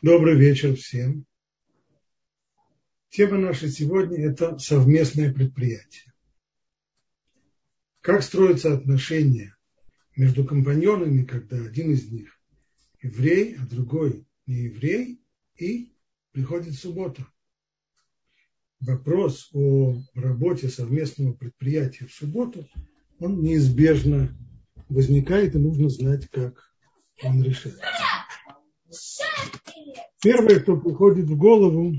[0.00, 1.26] Добрый вечер всем.
[3.08, 6.12] Тема наша сегодня– это совместное предприятие.
[8.00, 9.56] Как строятся отношения
[10.14, 12.40] между компаньонами, когда один из них
[13.02, 15.20] еврей, а другой не еврей,
[15.56, 15.92] и
[16.30, 17.26] приходит суббота.
[18.78, 22.68] Вопрос о работе совместного предприятия в субботу,
[23.18, 24.32] он неизбежно
[24.88, 26.72] возникает, и нужно знать, как
[27.20, 27.82] он решается.
[30.20, 31.94] Первое, что приходит в голову,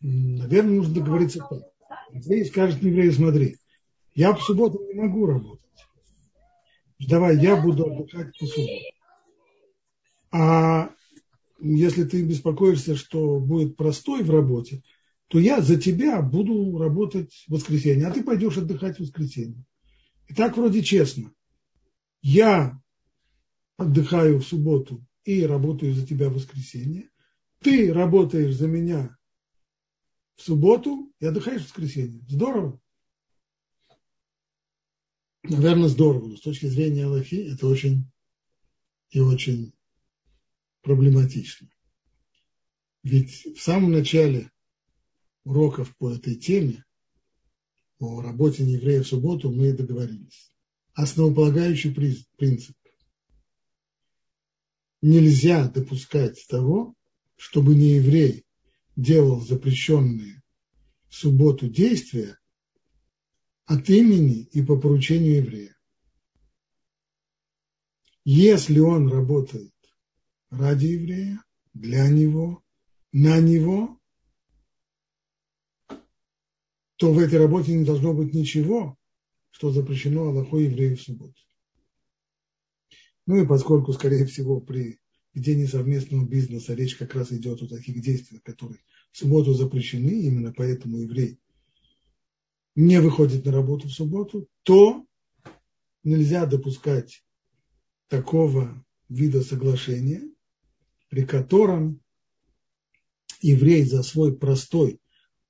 [0.00, 1.62] наверное, нужно договориться так.
[2.12, 3.56] Еврей скажет еврею, смотри,
[4.14, 5.60] я в субботу не могу работать.
[6.98, 8.84] Давай, я буду отдыхать по субботу.
[10.32, 10.90] А
[11.60, 14.82] если ты беспокоишься, что будет простой в работе,
[15.28, 19.64] то я за тебя буду работать в воскресенье, а ты пойдешь отдыхать в воскресенье.
[20.28, 21.32] И так вроде честно.
[22.22, 22.80] Я
[23.76, 27.10] отдыхаю в субботу и работаю за тебя в воскресенье.
[27.60, 29.18] Ты работаешь за меня
[30.36, 32.24] в субботу и отдыхаешь в воскресенье.
[32.28, 32.80] Здорово.
[35.42, 38.10] Наверное, здорово, но с точки зрения Аллахи это очень
[39.10, 39.74] и очень
[40.82, 41.68] проблематично.
[43.02, 44.50] Ведь в самом начале
[45.44, 46.84] уроков по этой теме,
[47.98, 50.52] о работе нееврея в субботу, мы договорились.
[50.94, 51.92] Основополагающий
[52.36, 52.76] принцип
[55.06, 56.94] нельзя допускать того,
[57.36, 58.44] чтобы нееврей
[58.96, 60.42] делал запрещенные
[61.08, 62.38] в субботу действия
[63.66, 65.76] от имени и по поручению еврея.
[68.24, 69.72] Если он работает
[70.50, 71.40] ради еврея,
[71.72, 72.64] для него,
[73.12, 74.00] на него,
[76.96, 78.98] то в этой работе не должно быть ничего,
[79.50, 81.40] что запрещено Аллаху еврею в субботу.
[83.26, 85.00] Ну и поскольку, скорее всего, при
[85.34, 88.80] ведении совместного бизнеса речь как раз идет о таких действиях, которые
[89.12, 91.38] в субботу запрещены, именно поэтому еврей
[92.74, 95.04] не выходит на работу в субботу, то
[96.04, 97.24] нельзя допускать
[98.08, 100.22] такого вида соглашения,
[101.08, 102.00] при котором
[103.40, 105.00] еврей за свой простой,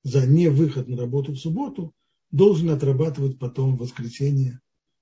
[0.02, 1.94] за невыход на работу в субботу
[2.30, 4.60] должен отрабатывать потом воскресенье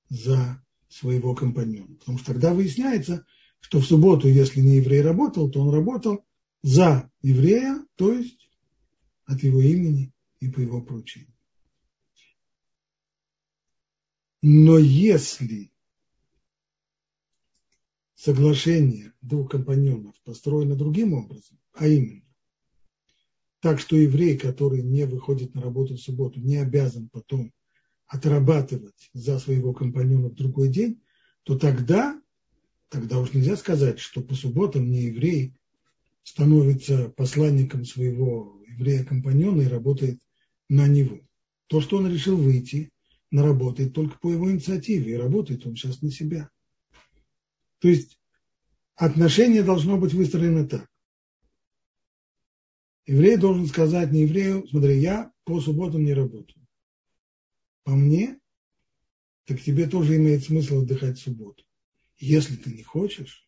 [0.08, 1.96] за своего компаньона.
[1.96, 3.26] Потому что тогда выясняется,
[3.60, 6.24] что в субботу, если не еврей работал, то он работал
[6.62, 8.50] за еврея, то есть
[9.24, 11.34] от его имени и по его поручению.
[14.42, 15.72] Но если
[18.14, 22.24] соглашение двух компаньонов построено другим образом, а именно,
[23.60, 27.52] так что еврей, который не выходит на работу в субботу, не обязан потом
[28.06, 31.00] отрабатывать за своего компаньона в другой день,
[31.42, 32.20] то тогда,
[32.88, 35.54] тогда уж нельзя сказать, что по субботам не еврей
[36.22, 40.20] становится посланником своего еврея-компаньона и работает
[40.68, 41.20] на него.
[41.66, 42.90] То, что он решил выйти,
[43.30, 46.50] наработает только по его инициативе, и работает он сейчас на себя.
[47.80, 48.18] То есть
[48.96, 50.88] отношение должно быть выстроено так.
[53.06, 56.63] Еврей должен сказать не еврею, смотри, я по субботам не работаю
[57.84, 58.38] по мне,
[59.46, 61.64] так тебе тоже имеет смысл отдыхать в субботу.
[62.18, 63.46] Если ты не хочешь,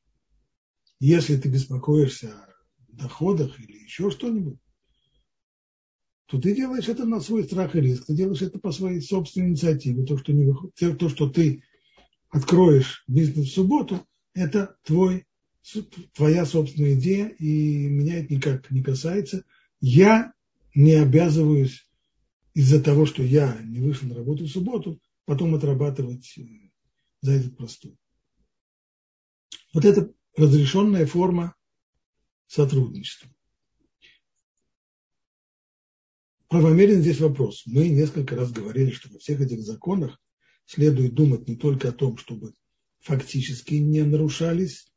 [1.00, 2.56] если ты беспокоишься о
[2.88, 4.58] доходах или еще что-нибудь,
[6.26, 9.50] то ты делаешь это на свой страх и риск, ты делаешь это по своей собственной
[9.50, 10.04] инициативе.
[10.04, 10.74] То, что, не выход...
[10.74, 11.62] то, что ты
[12.30, 15.24] откроешь бизнес в субботу, это твой,
[16.14, 19.44] твоя собственная идея, и меня это никак не касается.
[19.80, 20.32] Я
[20.74, 21.85] не обязываюсь
[22.56, 26.42] из-за того, что я не вышел на работу в субботу, потом отрабатывать э,
[27.20, 27.98] за этот простой.
[29.74, 31.54] Вот это разрешенная форма
[32.46, 33.28] сотрудничества.
[36.48, 37.64] Правомерен здесь вопрос.
[37.66, 40.18] Мы несколько раз говорили, что во всех этих законах
[40.64, 42.54] следует думать не только о том, чтобы
[43.00, 44.90] фактически не нарушались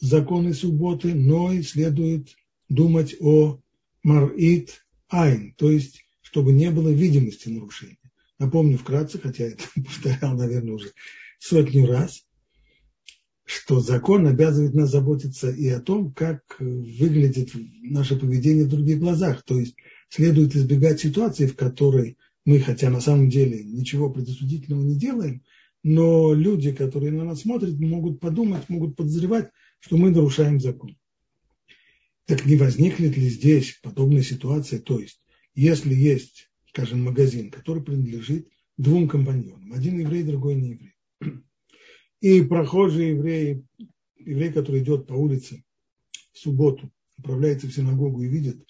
[0.00, 2.34] законы субботы, но и следует
[2.68, 3.60] думать о
[4.02, 6.05] марит айн, то есть
[6.36, 7.96] чтобы не было видимости нарушения.
[8.38, 10.92] Напомню вкратце, хотя это повторял, наверное, уже
[11.38, 12.26] сотню раз,
[13.46, 19.44] что закон обязывает нас заботиться и о том, как выглядит наше поведение в других глазах.
[19.44, 19.76] То есть
[20.10, 25.42] следует избегать ситуации, в которой мы, хотя на самом деле ничего предосудительного не делаем,
[25.82, 29.48] но люди, которые на нас смотрят, могут подумать, могут подозревать,
[29.80, 30.98] что мы нарушаем закон.
[32.26, 34.80] Так не возникнет ли здесь подобная ситуация?
[34.80, 35.18] То есть
[35.56, 40.94] если есть, скажем, магазин, который принадлежит двум компаньонам, один еврей, другой не еврей,
[42.20, 43.64] и прохожий еврей,
[44.18, 45.64] еврей, который идет по улице
[46.32, 48.64] в субботу отправляется в синагогу и видит,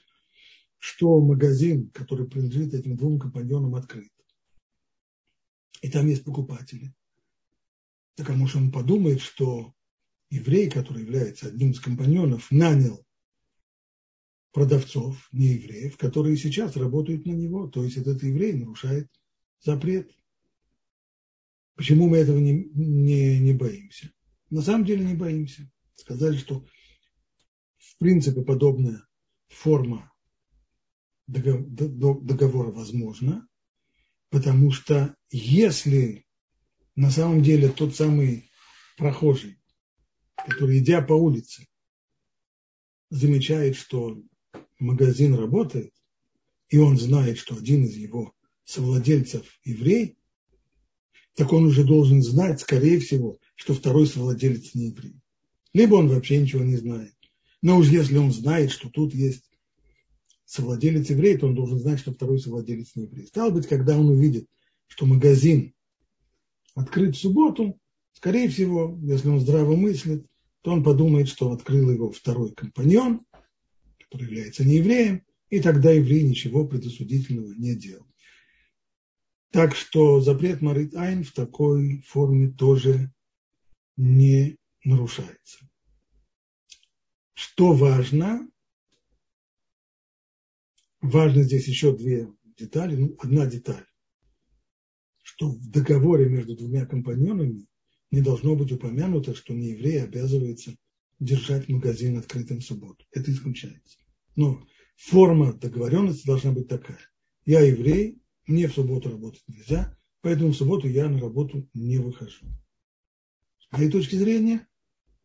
[0.79, 4.11] что магазин, который принадлежит этим двум компаньонам, открыт.
[5.83, 6.95] И там есть покупатели.
[8.15, 9.75] Так а может он подумает, что
[10.31, 13.06] еврей, который является одним из компаньонов, нанял
[14.57, 17.69] продавцов, не евреев, которые сейчас работают на него.
[17.69, 19.07] То есть этот еврей нарушает
[19.61, 20.11] запрет.
[21.75, 24.11] Почему мы этого не, не, не боимся?
[24.49, 25.71] На самом деле не боимся.
[25.95, 26.65] Сказали, что
[27.77, 29.07] в принципе подобная
[29.49, 30.11] форма
[31.27, 33.47] договора возможна,
[34.31, 36.25] потому что если
[36.95, 38.51] на самом деле тот самый
[38.97, 39.61] прохожий,
[40.35, 41.67] который, идя по улице,
[43.11, 44.17] замечает, что
[44.79, 45.93] магазин работает,
[46.69, 48.33] и он знает, что один из его
[48.65, 50.17] совладельцев еврей,
[51.35, 55.21] так он уже должен знать, скорее всего, что второй совладелец не еврей.
[55.73, 57.15] Либо он вообще ничего не знает.
[57.63, 59.45] Но уж если он знает, что тут есть
[60.47, 63.27] совладелец еврей, то он должен знать, что второй совладелец не еврей.
[63.27, 64.49] Стало быть, когда он увидит,
[64.87, 65.75] что магазин
[66.75, 67.79] открыт в субботу,
[68.13, 70.27] скорее всего, если он здраво мыслит,
[70.63, 73.26] то он подумает, что открыл его второй компаньон,
[74.09, 78.07] который является неевреем, и тогда еврей ничего предосудительного не делал.
[79.51, 83.13] Так что запрет Марит Айн в такой форме тоже
[83.97, 85.69] не нарушается.
[87.35, 88.49] Что важно?
[91.01, 92.97] Важно здесь еще две детали.
[92.97, 93.87] Ну, одна деталь,
[95.23, 97.67] что в договоре между двумя компаньонами
[98.11, 100.77] не должно быть упомянуто, что нееврей обязывается
[101.19, 103.05] держать магазин открытым в субботу.
[103.13, 103.99] Это исключается.
[104.35, 104.65] Но
[104.97, 107.01] форма договоренности должна быть такая.
[107.45, 112.47] Я еврей, мне в субботу работать нельзя, поэтому в субботу я на работу не выхожу.
[113.59, 114.67] С моей точки зрения,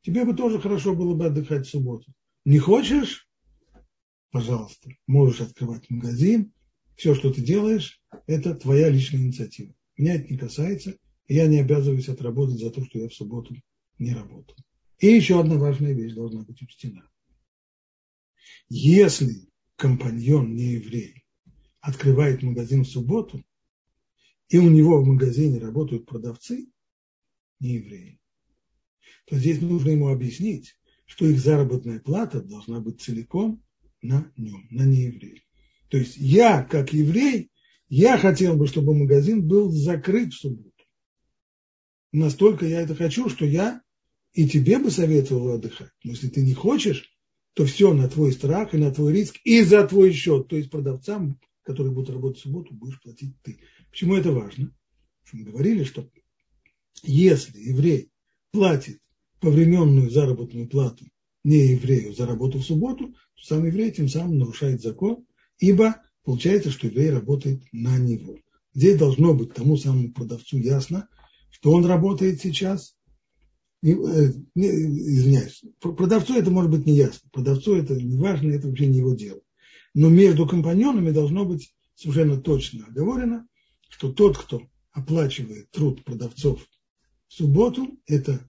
[0.02, 2.12] тебе бы тоже хорошо было бы отдыхать в субботу.
[2.46, 3.28] Не хочешь?
[4.32, 6.54] Пожалуйста, можешь открывать магазин.
[6.96, 9.74] Все, что ты делаешь, это твоя личная инициатива.
[9.98, 10.96] Меня это не касается,
[11.28, 13.56] и я не обязываюсь отработать за то, что я в субботу
[14.00, 14.58] не работаю.
[15.02, 17.10] И еще одна важная вещь должна быть учтена.
[18.70, 21.26] Если компаньон не еврей
[21.80, 23.44] открывает магазин в субботу,
[24.50, 26.68] и у него в магазине работают продавцы,
[27.60, 28.20] не евреи,
[29.26, 33.64] то здесь нужно ему объяснить, что их заработная плата должна быть целиком
[34.04, 35.42] на нем, на нееврее.
[35.90, 37.50] То есть я, как еврей,
[37.90, 40.86] я хотел бы, чтобы магазин был закрыт в субботу.
[42.12, 43.82] Настолько я это хочу, что я
[44.34, 45.92] и тебе бы советовал отдыхать.
[46.04, 47.12] Но если ты не хочешь,
[47.54, 50.48] то все на твой страх и на твой риск и за твой счет.
[50.48, 53.60] То есть продавцам, которые будут работать в субботу, будешь платить ты.
[53.90, 54.74] Почему это важно?
[55.34, 56.10] Мы говорили, что
[57.04, 58.10] если еврей
[58.52, 59.00] платит
[59.40, 61.06] повременную заработную плату
[61.44, 65.26] не еврею за работу в субботу, то сам еврей тем самым нарушает закон,
[65.58, 68.38] ибо получается, что еврей работает на него.
[68.74, 71.10] Здесь должно быть тому самому продавцу ясно,
[71.50, 72.96] что он работает сейчас
[73.82, 79.14] извиняюсь, продавцу это может быть не ясно, продавцу это не важно, это вообще не его
[79.16, 79.42] дело.
[79.94, 83.48] Но между компаньонами должно быть совершенно точно оговорено,
[83.90, 84.62] что тот, кто
[84.92, 86.66] оплачивает труд продавцов
[87.28, 88.48] в субботу, это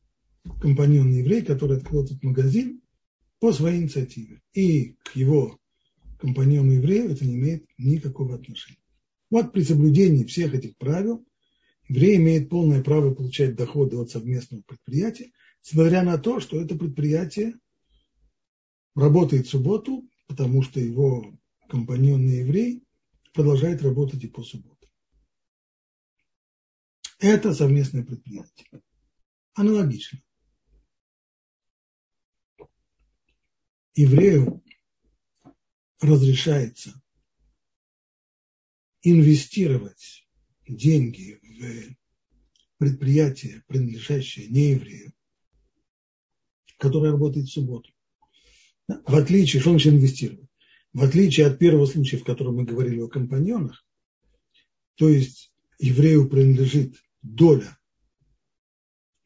[0.60, 2.80] компаньон еврей, который открыл этот магазин
[3.40, 4.40] по своей инициативе.
[4.52, 5.58] И к его
[6.18, 8.78] компаньону еврею это не имеет никакого отношения.
[9.30, 11.24] Вот при соблюдении всех этих правил
[11.88, 15.32] еврей имеет полное право получать доходы от совместного предприятия,
[15.64, 17.58] несмотря на то, что это предприятие
[18.94, 22.84] работает в субботу, потому что его компаньон не еврей
[23.32, 24.90] продолжает работать и по субботам.
[27.18, 28.82] Это совместное предприятие.
[29.54, 30.20] Аналогично.
[33.94, 34.62] Еврею
[36.00, 37.00] разрешается
[39.02, 40.21] инвестировать
[40.66, 41.96] деньги в
[42.78, 45.12] предприятие, принадлежащее не еврею,
[46.78, 47.90] которое работает в субботу.
[48.88, 50.48] В отличие, что значит инвестировать?
[50.92, 53.86] В отличие от первого случая, в котором мы говорили о компаньонах,
[54.96, 57.78] то есть еврею принадлежит доля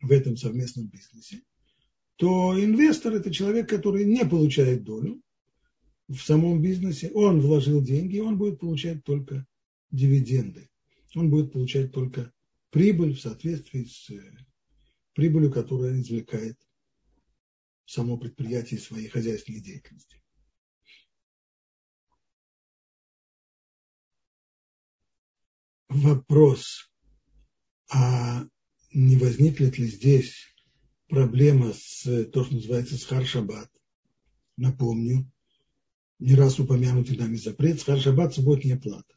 [0.01, 1.43] в этом совместном бизнесе,
[2.17, 5.21] то инвестор– это человек, который не получает долю
[6.09, 9.47] в самом бизнесе, он вложил деньги, он будет получать только
[9.91, 10.69] дивиденды
[11.17, 12.33] он будет получать только
[12.71, 14.37] прибыль в соответствии с э,
[15.15, 16.59] прибылью, которая извлекает
[17.87, 20.23] само предприятие своей хозяйственной деятельности.
[25.89, 26.91] Вопрос,
[27.91, 28.47] а
[28.93, 30.35] не возникнет ли здесь
[31.09, 33.71] проблема с то, что называется схар-шаббат,
[34.59, 35.31] напомню,
[36.19, 39.16] не раз упомянутый нами запрет, схар шаббат, субботняя плата.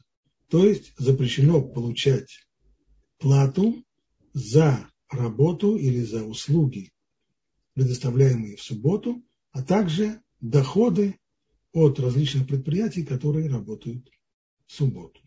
[0.50, 2.44] То есть запрещено получать
[3.18, 3.84] плату
[4.32, 6.90] за работу или за услуги,
[7.74, 11.16] предоставляемые в субботу, а также доходы
[11.72, 14.10] от различных предприятий, которые работают
[14.66, 15.20] в субботу.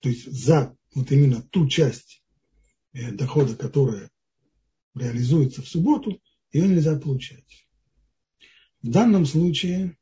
[0.00, 2.22] То есть за вот именно ту часть
[2.92, 4.10] э, дохода, которая
[4.94, 6.20] реализуется в субботу,
[6.52, 7.66] ее нельзя получать.
[8.82, 9.96] В данном случае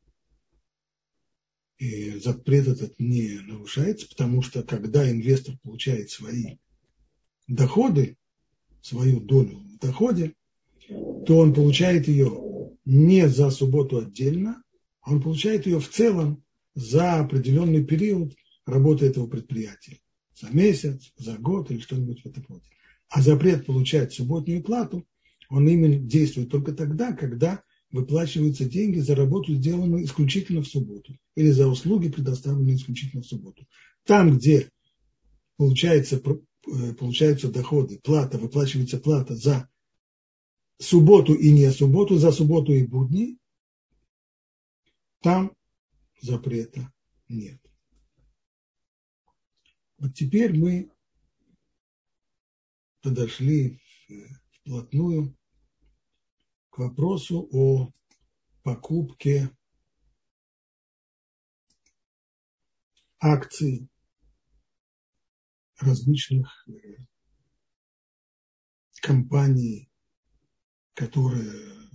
[1.82, 6.58] и запрет этот не нарушается, потому что когда инвестор получает свои
[7.48, 8.16] доходы,
[8.80, 10.34] свою долю в доходе,
[10.88, 14.62] то он получает ее не за субботу отдельно,
[15.00, 16.44] а он получает ее в целом
[16.76, 18.32] за определенный период
[18.64, 19.98] работы этого предприятия.
[20.40, 22.66] За месяц, за год или что-нибудь в этом роде.
[23.08, 25.04] А запрет получать субботнюю плату,
[25.48, 27.60] он именно действует только тогда, когда
[27.92, 33.66] выплачиваются деньги за работу, сделанную исключительно в субботу, или за услуги, предоставленные исключительно в субботу.
[34.04, 34.70] Там, где
[35.56, 39.68] получается, э, получаются доходы, плата, выплачивается плата за
[40.78, 43.38] субботу и не субботу, за субботу и будни,
[45.20, 45.54] там
[46.20, 46.92] запрета
[47.28, 47.60] нет.
[49.98, 50.90] Вот теперь мы
[53.02, 53.80] подошли
[54.50, 55.36] вплотную
[56.72, 57.92] к вопросу о
[58.62, 59.50] покупке
[63.20, 63.90] акций
[65.78, 66.72] различных э,
[69.02, 69.90] компаний,
[70.94, 71.90] которые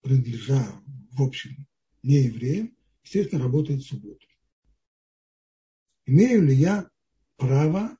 [0.00, 0.74] принадлежат,
[1.12, 1.68] в общем,
[2.02, 4.26] не евреям, естественно, работают в субботу.
[6.06, 6.90] Имею ли я
[7.36, 7.96] право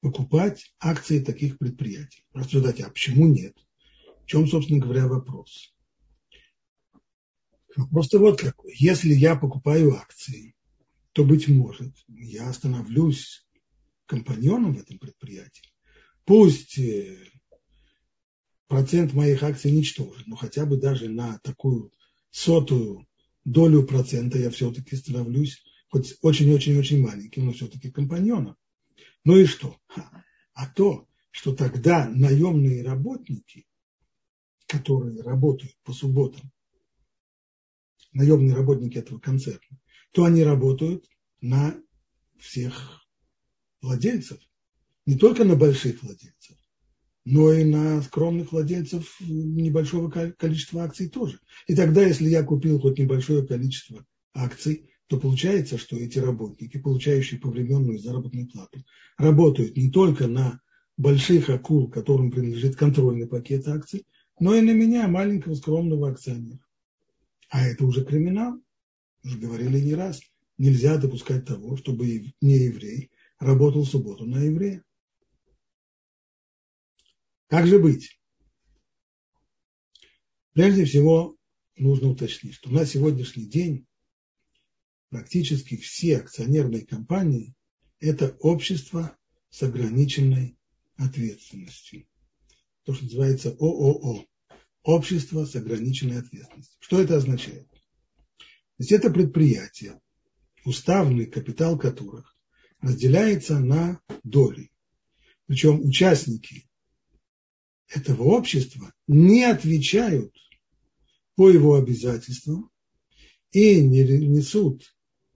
[0.00, 2.26] покупать акции таких предприятий?
[2.34, 3.56] Рассуждать, а почему нет?
[4.24, 5.74] В чем, собственно говоря, вопрос?
[7.90, 8.74] Просто вот какой.
[8.76, 10.54] Если я покупаю акции,
[11.12, 13.46] то, быть может, я становлюсь
[14.06, 15.64] компаньоном в этом предприятии.
[16.24, 17.18] Пусть э,
[18.68, 21.92] процент моих акций ничтожен, но хотя бы даже на такую
[22.30, 23.06] сотую
[23.44, 28.56] долю процента я все-таки становлюсь хоть очень-очень-очень маленьким, но все-таки компаньоном.
[29.24, 29.78] Ну и что?
[30.54, 33.66] А то, что тогда наемные работники
[34.72, 36.50] которые работают по субботам,
[38.12, 39.78] наемные работники этого концерна,
[40.12, 41.04] то они работают
[41.40, 41.76] на
[42.38, 43.06] всех
[43.82, 44.38] владельцев,
[45.06, 46.56] не только на больших владельцев,
[47.24, 51.38] но и на скромных владельцев небольшого количества акций тоже.
[51.66, 57.38] И тогда, если я купил хоть небольшое количество акций, то получается, что эти работники, получающие
[57.38, 58.84] повременную заработную плату,
[59.18, 60.60] работают не только на
[60.96, 64.06] больших акул, которым принадлежит контрольный пакет акций,
[64.42, 66.58] но и на меня, маленького скромного акционера.
[67.48, 68.60] А это уже криминал.
[69.22, 70.20] Уже говорили не раз.
[70.58, 74.82] Нельзя допускать того, чтобы не еврей работал в субботу на еврея.
[77.46, 78.20] Как же быть?
[80.54, 81.36] Прежде всего,
[81.76, 83.86] нужно уточнить, что на сегодняшний день
[85.08, 87.54] практически все акционерные компании–
[88.00, 89.16] это общество
[89.50, 90.58] с ограниченной
[90.96, 92.08] ответственностью.
[92.82, 94.26] То, что называется ООО
[94.82, 96.76] общество с ограниченной ответственностью.
[96.80, 97.68] Что это означает?
[98.38, 98.46] То
[98.78, 100.00] есть это предприятие,
[100.64, 102.36] уставный капитал которых
[102.80, 104.70] разделяется на доли.
[105.46, 106.68] Причем участники
[107.88, 110.34] этого общества не отвечают
[111.36, 112.70] по его обязательствам
[113.52, 114.94] и не несут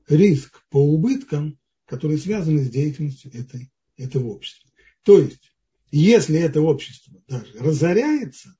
[0.08, 4.70] риск по убыткам, которые связаны с деятельностью этой, этого общества.
[5.02, 5.52] То есть,
[5.90, 8.56] если это общество даже разоряется,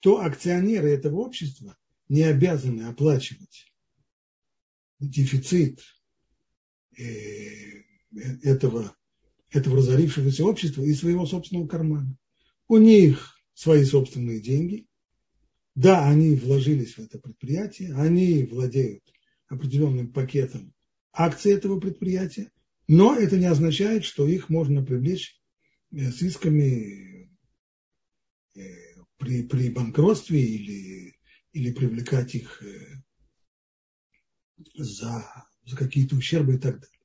[0.00, 1.76] то акционеры этого общества
[2.08, 3.72] не обязаны оплачивать
[5.00, 5.80] дефицит
[6.96, 7.82] э,
[8.42, 8.96] этого,
[9.50, 12.16] этого разорившегося общества из своего собственного кармана.
[12.66, 14.86] У них свои собственные деньги.
[15.74, 19.04] Да, они вложились в это предприятие, они владеют
[19.48, 20.74] определенным пакетом
[21.12, 22.50] акций этого предприятия,
[22.88, 25.40] но это не означает, что их можно привлечь
[25.92, 27.30] э, с исками
[28.54, 28.87] э,
[29.28, 31.14] при, при банкротстве или,
[31.52, 33.02] или привлекать их э,
[34.74, 36.98] за, за какие-то ущербы и так далее.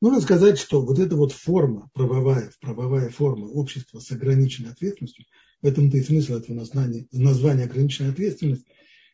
[0.00, 5.24] Нужно сказать, что вот эта вот форма, правовая, правовая форма общества с ограниченной ответственностью,
[5.60, 8.66] в этом-то и смысл этого названия, названия ограниченная ответственность,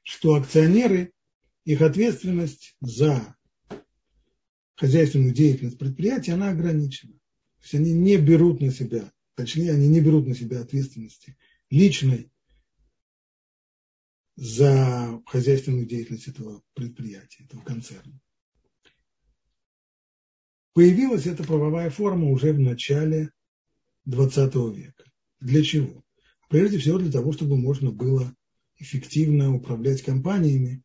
[0.02, 1.12] что акционеры,
[1.64, 3.34] их ответственность за
[4.74, 7.14] хозяйственную деятельность предприятия, она ограничена.
[7.14, 11.38] То есть они не берут на себя, точнее, они не берут на себя ответственности
[11.74, 12.30] личной
[14.36, 18.20] за хозяйственную деятельность этого предприятия, этого концерна.
[20.72, 23.30] Появилась эта правовая форма уже в начале
[24.08, 25.04] XX века.
[25.40, 26.04] Для чего?
[26.48, 28.34] Прежде всего для того, чтобы можно было
[28.76, 30.82] эффективно управлять компаниями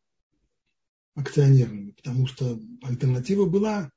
[1.15, 3.91] акционерными, потому что альтернатива была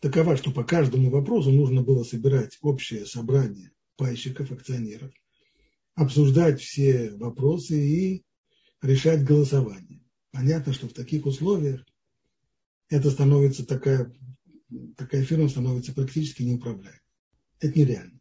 [0.00, 5.12] такова, что по каждому вопросу нужно было собирать общее собрание пайщиков, акционеров,
[5.94, 8.24] обсуждать все вопросы и
[8.80, 10.02] решать голосование.
[10.30, 11.84] Понятно, что в таких условиях
[12.88, 14.12] это становится такая,
[14.96, 17.00] такая фирма становится практически неуправляемой.
[17.60, 18.20] Это нереально.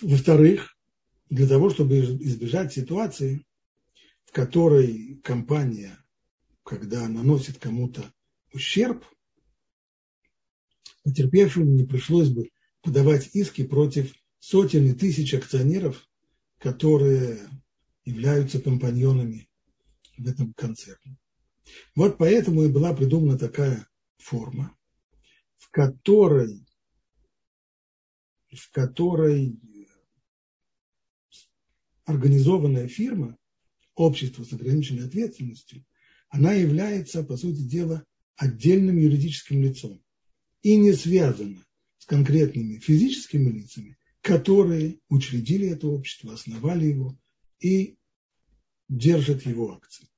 [0.00, 0.76] Во-вторых,
[1.30, 3.46] для того, чтобы избежать ситуации,
[4.26, 5.98] в которой компания,
[6.62, 8.12] когда наносит кому-то
[8.52, 9.04] ущерб,
[11.02, 12.50] потерпевшему не пришлось бы
[12.82, 14.14] подавать иски против
[14.44, 16.06] сотен и тысяч акционеров,
[16.58, 17.48] которые
[18.04, 19.48] являются компаньонами
[20.18, 21.16] в этом концерне.
[21.94, 24.76] Вот поэтому и была придумана такая форма,
[25.56, 26.62] в которой,
[28.52, 29.58] в которой
[32.04, 33.38] организованная фирма,
[33.94, 35.86] общество с ограниченной ответственностью,
[36.28, 38.04] она является, по сути дела,
[38.36, 40.04] отдельным юридическим лицом
[40.60, 41.64] и не связана
[41.96, 47.14] с конкретными физическими лицами, которые учредили это общество, основали его
[47.60, 47.98] и
[48.88, 50.08] держат его акции.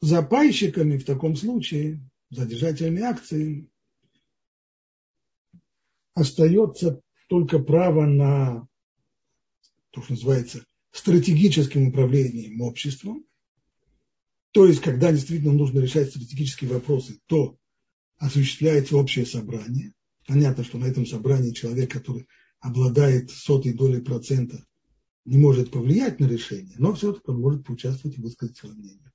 [0.00, 3.70] За пайщиками в таком случае, за держателями акций,
[6.14, 8.66] остается только право на
[9.92, 13.24] то, что называется стратегическим управлением обществом.
[14.50, 17.56] То есть, когда действительно нужно решать стратегические вопросы, то
[18.18, 19.94] осуществляется общее собрание.
[20.32, 22.26] Понятно, что на этом собрании человек, который
[22.58, 24.66] обладает сотой долей процента,
[25.26, 29.12] не может повлиять на решение, но все-таки он может поучаствовать и высказать свое мнение.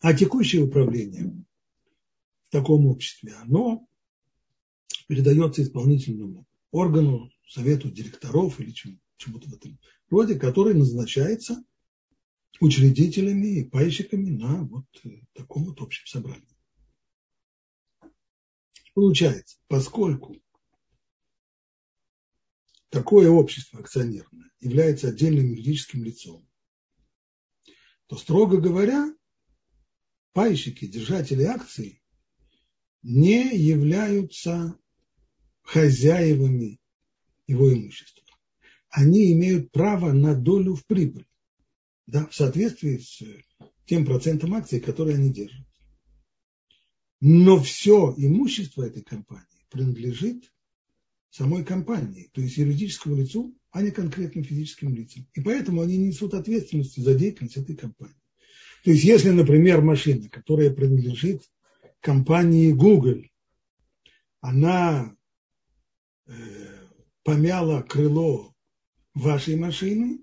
[0.00, 1.44] А текущее управление
[2.44, 3.86] в таком обществе, оно
[5.08, 11.62] передается исполнительному органу, совету директоров или чему-то в этом роде, который назначается
[12.62, 16.53] учредителями и пайщиками на вот э, таком вот общем собрании.
[18.94, 20.36] Получается, поскольку
[22.90, 26.48] такое общество акционерное является отдельным юридическим лицом,
[28.06, 29.12] то, строго говоря,
[30.32, 32.02] пайщики, держатели акций
[33.02, 34.78] не являются
[35.62, 36.80] хозяевами
[37.48, 38.22] его имущества.
[38.90, 41.26] Они имеют право на долю в прибыль,
[42.06, 43.22] да, в соответствии с
[43.86, 45.66] тем процентом акций, которые они держат.
[47.20, 50.52] Но все имущество этой компании принадлежит
[51.30, 55.26] самой компании, то есть юридическому лицу, а не конкретным физическим лицам.
[55.34, 58.14] И поэтому они несут ответственность за деятельность этой компании.
[58.84, 61.42] То есть, если, например, машина, которая принадлежит
[62.00, 63.22] компании Google,
[64.40, 65.16] она
[67.24, 68.54] помяло крыло
[69.14, 70.20] вашей машины,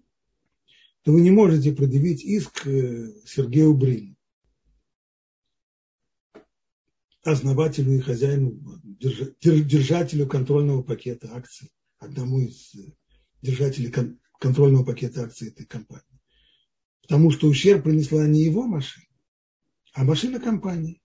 [1.03, 4.15] то вы не можете предъявить иск э, Сергею Брину,
[7.23, 12.93] основателю и хозяину, держателю контрольного пакета акций, одному из э,
[13.41, 13.91] держателей
[14.39, 16.05] контрольного пакета акций этой компании.
[17.03, 19.05] Потому что ущерб принесла не его машина,
[19.93, 21.01] а машина компании.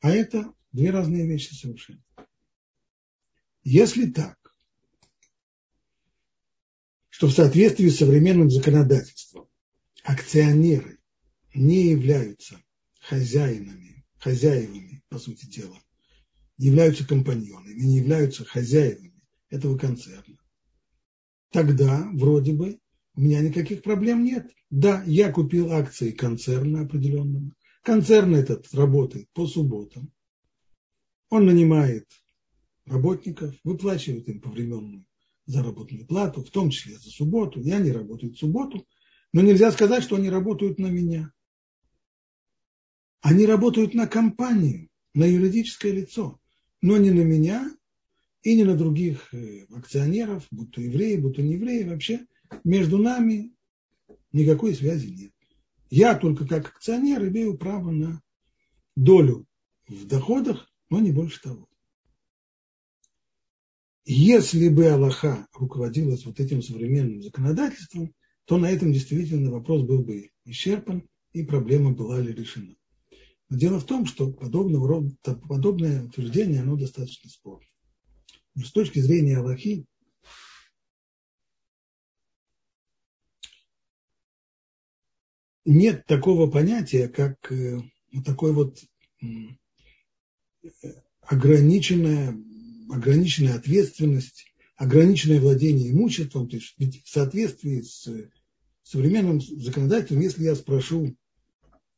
[0.00, 2.02] А это две разные вещи совершенно.
[3.62, 4.38] Если так,
[7.08, 9.48] что в соответствии с современным законодательством
[10.04, 10.98] акционеры
[11.54, 12.58] не являются
[13.00, 13.89] хозяинами,
[14.20, 15.78] хозяевами, по сути дела,
[16.58, 20.38] не являются компаньонами, не являются хозяевами этого концерна,
[21.50, 22.78] тогда вроде бы
[23.16, 24.50] у меня никаких проблем нет.
[24.70, 27.52] Да, я купил акции концерна определенного.
[27.82, 30.12] Концерн этот работает по субботам.
[31.28, 32.06] Он нанимает
[32.86, 35.04] работников, выплачивают им повременную
[35.46, 37.60] заработную плату, в том числе за субботу.
[37.60, 38.86] И они работают в субботу,
[39.32, 41.32] но нельзя сказать, что они работают на меня.
[43.20, 46.40] Они работают на компанию, на юридическое лицо,
[46.80, 47.70] но не на меня
[48.42, 51.84] и не на других э, акционеров, будь то евреи, будь то не евреи.
[51.84, 52.26] Вообще
[52.64, 53.52] между нами
[54.32, 55.32] никакой связи нет.
[55.90, 58.22] Я только как акционер имею право на
[58.96, 59.46] долю
[59.88, 61.68] в доходах, но не больше того.
[64.06, 68.14] Если бы Аллаха руководилась вот этим современным законодательством,
[68.46, 72.74] то на этом действительно вопрос был бы исчерпан и проблема была ли решена.
[73.50, 75.10] Но дело в том, что подобного
[75.48, 77.66] подобное утверждение, оно достаточно спорно.
[78.54, 79.86] Но с точки зрения Аллахи,
[85.64, 87.80] нет такого понятия, как э,
[88.12, 88.78] вот такое вот
[91.22, 92.36] ограниченная,
[92.88, 96.48] ограниченная ответственность, ограниченное владение имуществом.
[96.48, 98.30] То есть ведь в соответствии с э,
[98.84, 101.16] современным законодательством, если я спрошу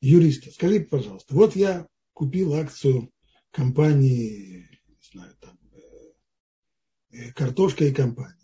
[0.02, 3.10] юриста, скажите, пожалуйста, вот я купил акцию
[3.50, 8.36] компании, не знаю, там, э, э, картошка и компания,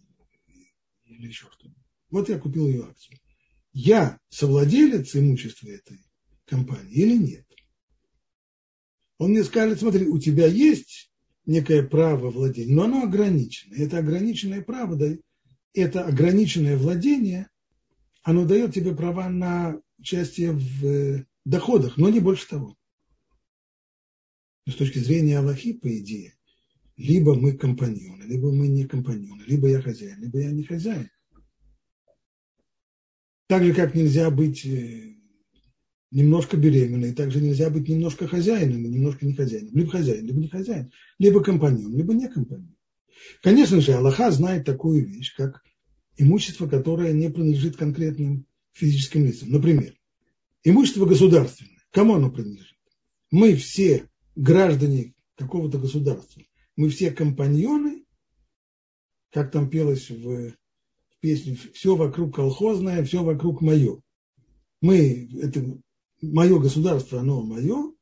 [1.04, 1.82] или еще что-нибудь.
[2.10, 3.18] Вот я купил ее акцию.
[3.72, 5.98] Я совладелец имущества этой
[6.46, 7.46] компании или нет?
[9.18, 11.10] Он мне скажет, смотри, у тебя есть
[11.44, 13.74] некое право владения, но оно ограничено.
[13.74, 15.08] Это ограниченное право, да,
[15.74, 17.48] это ограниченное владение,
[18.22, 22.76] оно дает тебе права на участие в э, доходах, но не больше того.
[24.66, 26.34] с точки зрения Аллахи, по идее,
[26.96, 31.08] либо мы компаньоны, либо мы не компаньоны, либо я хозяин, либо я не хозяин.
[33.46, 35.14] Так же, как нельзя быть э,
[36.10, 39.74] немножко беременной, также нельзя быть немножко хозяином и немножко не хозяином.
[39.74, 42.76] Либо хозяин, либо не хозяин, либо компаньон, либо не компаньон.
[43.42, 45.62] Конечно же, Аллаха знает такую вещь, как
[46.18, 49.48] имущество, которое не принадлежит конкретным физическим лицам.
[49.48, 49.97] Например,
[50.64, 51.78] имущество государственное.
[51.90, 52.76] Кому оно принадлежит?
[53.30, 56.42] Мы все граждане какого-то государства.
[56.76, 58.04] Мы все компаньоны,
[59.30, 60.54] как там пелось в
[61.20, 64.00] песне, все вокруг колхозное, все вокруг мое.
[64.80, 65.78] Мы, это
[66.22, 67.92] мое государство, оно мое,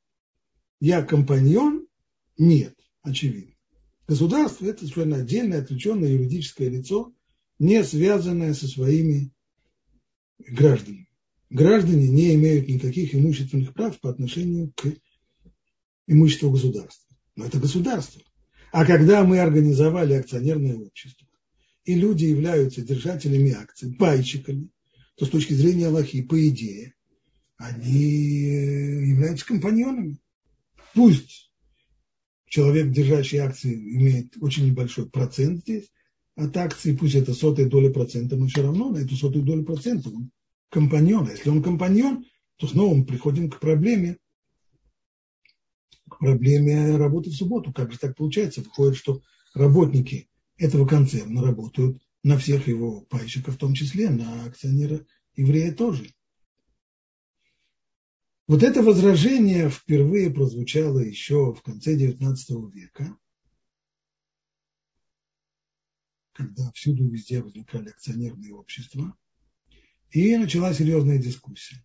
[0.81, 1.87] я компаньон,
[2.39, 3.55] нет, очевидно.
[4.07, 7.13] Государство– это совершенно отдельное, отвлеченное юридическое лицо,
[7.59, 9.33] не связанное со своими
[10.39, 11.06] гражданами.
[11.51, 14.93] Граждане не имеют никаких имущественных прав по отношению к
[16.07, 17.17] имуществу государства.
[17.37, 18.23] Но это государство.
[18.73, 21.27] А когда мы организовали акционерное общество,
[21.85, 24.71] и люди являются держателями акций, пайщиками,
[25.15, 26.95] то с точки зрения Аллахи, по идее,
[27.57, 27.93] они
[29.09, 30.19] являются компаньонами.
[30.95, 31.53] Пусть
[32.47, 35.91] человек, держащий акции, имеет очень небольшой процент здесь
[36.35, 40.11] от акций, пусть это сотая доля процента, но все равно на эту сотую долю процента
[40.11, 40.31] он
[40.71, 41.29] компаньон.
[41.29, 42.25] Если он компаньон,
[42.57, 44.19] то снова мы приходим к проблеме,
[46.09, 47.73] к проблеме работы в субботу.
[47.73, 48.63] Как же так получается?
[48.63, 49.23] Выходит, что
[49.55, 56.13] работники этого концерна работают на всех его пайщиков, в том числе на акционера еврея тоже.
[58.49, 63.19] Вот это возражение впервые прозвучало еще в конце XIX века,
[66.33, 69.17] когда всюду везде возникали акционерные общества,
[70.11, 71.85] и началась серьезная дискуссия.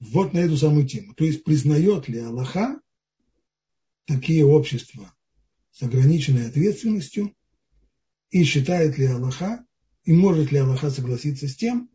[0.00, 1.14] Вот на эту самую тему.
[1.14, 2.80] То есть признает ли Аллаха
[4.04, 5.14] такие общества
[5.72, 7.34] с ограниченной ответственностью
[8.30, 9.64] и считает ли Аллаха,
[10.04, 11.90] и может ли Аллаха согласиться с тем,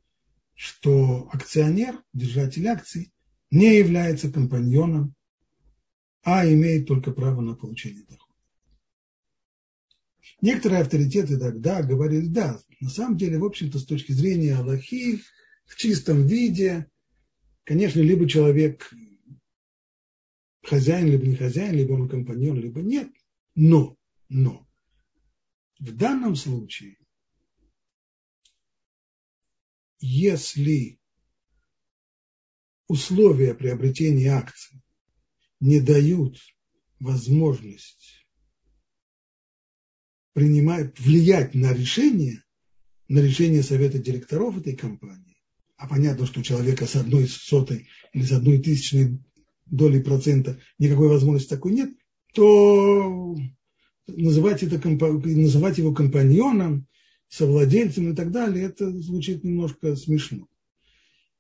[0.56, 3.14] что акционер, держатель акций,
[3.52, 5.16] не является компаньоном,
[6.24, 8.29] а имеет только право на получение дохода.
[10.42, 15.22] Некоторые авторитеты тогда говорили, да, на самом деле, в общем-то, с точки зрения Аллахи,
[15.66, 16.90] в чистом виде,
[17.66, 18.92] конечно, либо человек
[20.64, 23.12] хозяин, либо не хозяин, либо он компаньон, либо нет.
[23.56, 23.98] Но,
[24.30, 24.66] но,
[25.80, 26.98] в данном случае
[30.00, 31.00] если
[32.88, 34.82] условия приобретения акций
[35.60, 36.40] не дают
[37.00, 38.19] возможность
[40.40, 42.44] принимать, влиять на решение,
[43.10, 45.36] на решение совета директоров этой компании,
[45.76, 49.20] а понятно, что у человека с одной сотой или с одной тысячной
[49.66, 51.90] долей процента никакой возможности такой нет,
[52.34, 53.36] то
[54.08, 56.88] называть, это, называть его компаньоном
[57.28, 60.48] совладельцем и так далее, это звучит немножко смешно.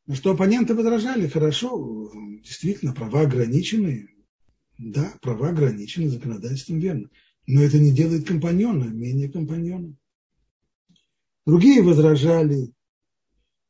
[0.07, 2.11] На что оппоненты возражали, хорошо,
[2.43, 4.09] действительно, права ограничены,
[4.77, 7.09] да, права ограничены законодательством, верно,
[7.51, 9.97] но это не делает компаньона менее компаньоном.
[11.47, 12.71] Другие возражали,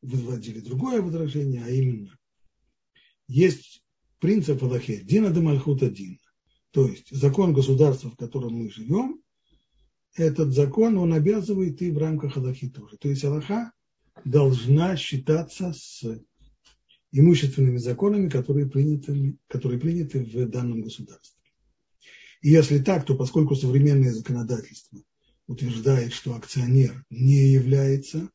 [0.01, 2.19] выводили другое возражение, а именно,
[3.29, 3.81] есть
[4.19, 6.17] принцип Аллахе, Дина де Мальхута Дина,
[6.71, 9.21] то есть закон государства, в котором мы живем,
[10.13, 12.97] этот закон, он обязывает и в рамках Аллахи тоже.
[12.97, 13.71] То есть Аллаха
[14.25, 16.03] должна считаться с
[17.13, 21.38] имущественными законами, которые приняты, которые приняты в данном государстве.
[22.41, 25.01] И если так, то поскольку современное законодательство
[25.47, 28.29] утверждает, что акционер не является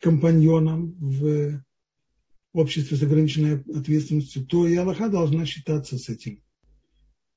[0.00, 1.62] компаньоном в
[2.52, 6.42] обществе с ограниченной ответственностью, то и Аллаха должна считаться с этим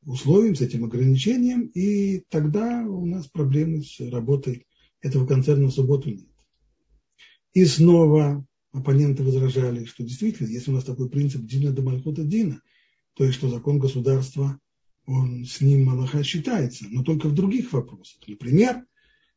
[0.06, 4.66] условием, с этим ограничением, и тогда у нас проблемы с работой
[5.02, 6.28] этого концерна в субботу нет.
[7.54, 12.62] И снова оппоненты возражали, что действительно, если у нас такой принцип Дина до Мальхута Дина,
[13.14, 14.60] то есть что закон государства,
[15.06, 18.22] он с ним Малаха считается, но только в других вопросах.
[18.28, 18.86] Например,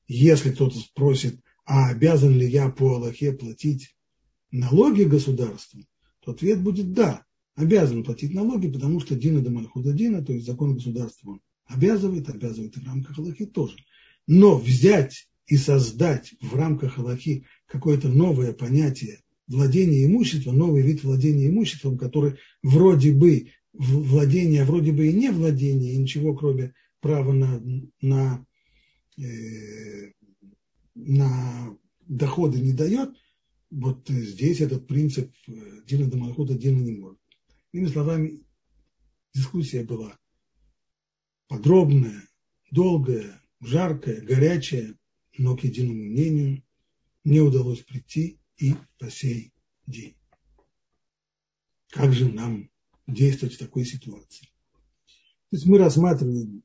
[0.07, 3.97] если кто-то спросит, а обязан ли я по Аллахе платить
[4.53, 5.85] налоги государству,
[6.21, 7.25] то ответ будет да,
[7.57, 12.29] обязан платить налоги, потому что Дина до Мальхуда Дина, то есть закон государства, он обязывает,
[12.29, 13.77] обязывает и в рамках Аллахи тоже.
[14.29, 21.49] Но взять и создать в рамках Аллахи какое-то новое понятие владения имуществом, новый вид владения
[21.49, 27.33] имуществом, который вроде бы владение, а вроде бы и не владение, и ничего кроме права
[27.33, 27.63] на,
[28.01, 28.47] на,
[29.19, 30.13] э,
[30.95, 33.11] на доходы не дает,
[33.71, 35.33] вот здесь этот принцип
[35.87, 37.19] Дина Дамалхута Дина не может.
[37.73, 38.43] Иными словами,
[39.35, 40.19] дискуссия была
[41.49, 42.23] подробная,
[42.71, 44.97] долгая, жаркая, горячая,
[45.39, 46.63] но к единому мнению
[47.25, 49.53] не удалось прийти и по сей
[49.87, 50.17] день.
[51.89, 52.71] Как же нам
[53.07, 54.47] действовать в такой ситуации?
[55.51, 56.63] То есть мы рассматриваем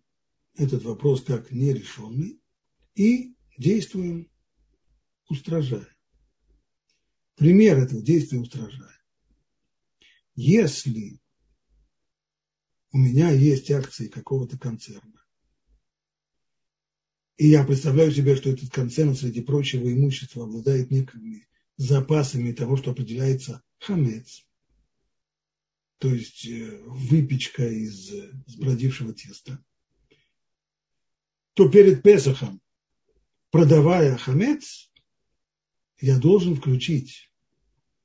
[0.55, 2.39] этот вопрос как нерешенный
[2.95, 4.29] и действуем
[5.29, 5.87] устражая.
[7.35, 8.99] Пример этого действия устражая.
[10.35, 11.19] Если
[12.91, 15.23] у меня есть акции какого-то концерна,
[17.37, 22.91] и я представляю себе, что этот концерн среди прочего имущества обладает некими запасами того, что
[22.91, 24.45] определяется хамец,
[26.01, 28.11] то есть э, выпечка из
[28.47, 29.63] сбродившего теста,
[31.53, 32.59] то перед Песохом,
[33.51, 34.91] продавая хамец,
[35.99, 37.31] я должен включить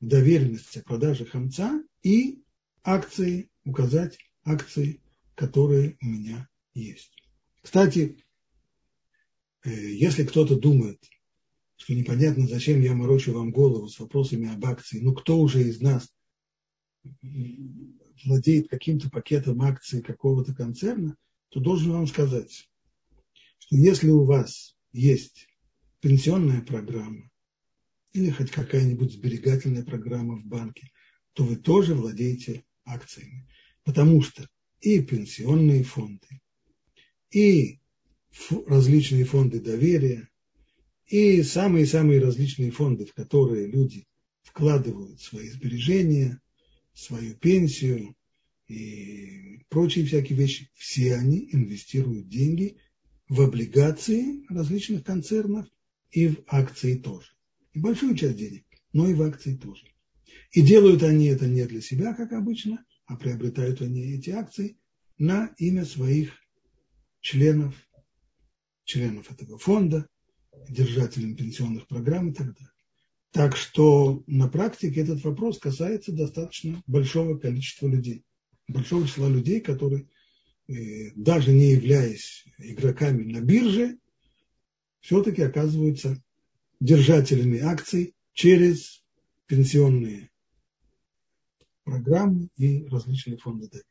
[0.00, 2.42] в доверенность о продаже хамца и
[2.84, 5.00] акции, указать акции,
[5.34, 7.12] которые у меня есть.
[7.62, 8.22] Кстати,
[9.64, 11.02] э, если кто-то думает,
[11.78, 15.80] что непонятно, зачем я морочу вам голову с вопросами об акции, ну кто уже из
[15.80, 16.12] нас
[18.24, 21.16] владеет каким-то пакетом акций какого-то концерна,
[21.50, 22.68] то должен вам сказать,
[23.58, 25.48] что если у вас есть
[26.00, 27.30] пенсионная программа
[28.12, 30.90] или хоть какая-нибудь сберегательная программа в банке,
[31.34, 33.46] то вы тоже владеете акциями.
[33.84, 34.48] Потому что
[34.80, 36.40] и пенсионные фонды,
[37.30, 37.80] и
[38.66, 40.28] различные фонды доверия,
[41.06, 44.06] и самые-самые различные фонды, в которые люди
[44.42, 46.40] вкладывают свои сбережения,
[46.96, 48.16] свою пенсию
[48.68, 52.78] и прочие всякие вещи, все они инвестируют деньги
[53.28, 55.66] в облигации различных концернов
[56.10, 57.28] и в акции тоже.
[57.74, 59.84] И большую часть денег, но и в акции тоже.
[60.52, 64.78] И делают они это не для себя, как обычно, а приобретают они эти акции
[65.18, 66.32] на имя своих
[67.20, 67.74] членов,
[68.84, 70.08] членов этого фонда,
[70.68, 72.75] держателям пенсионных программ и так далее.
[73.36, 78.24] Так что на практике этот вопрос касается достаточно большого количества людей,
[78.66, 80.08] большого числа людей, которые,
[80.68, 83.98] э, даже не являясь игроками на бирже,
[85.00, 86.16] все-таки оказываются
[86.80, 89.04] держателями акций через
[89.46, 90.30] пенсионные
[91.84, 93.84] программы и различные фонды доверия.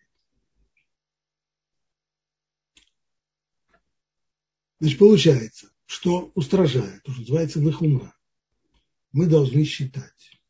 [4.79, 8.11] Значит, получается, что устражает, то, что называется лыхумра,
[9.15, 10.41] мы должны считать,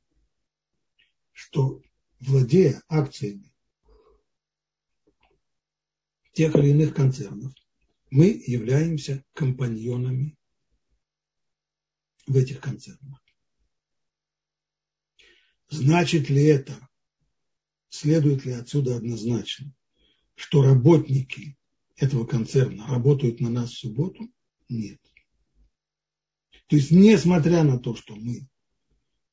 [1.33, 1.83] что
[2.19, 3.53] владея акциями
[6.33, 7.53] тех или иных концернов,
[8.09, 10.35] мы являемся компаньонами
[12.25, 13.23] в этих концернах.
[15.69, 16.75] Значит ли это,
[17.89, 19.71] следует ли отсюда однозначно,
[20.33, 21.55] что работники
[21.97, 24.27] этого концерна работают на нас в субботу?
[24.69, 24.99] Нет.
[26.65, 28.49] То есть, несмотря на то, что мы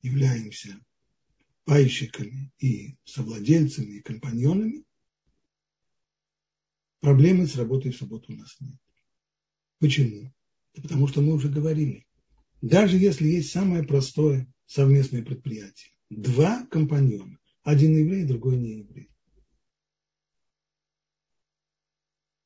[0.03, 0.79] являемся
[1.65, 4.85] пайщиками и совладельцами, и компаньонами,
[7.01, 8.77] проблемы с работой в субботу у нас нет.
[9.79, 10.33] Почему?
[10.75, 12.07] Да потому что мы уже говорили,
[12.61, 19.09] даже если есть самое простое совместное предприятие, два компаньона, один еврей, другой не еврей.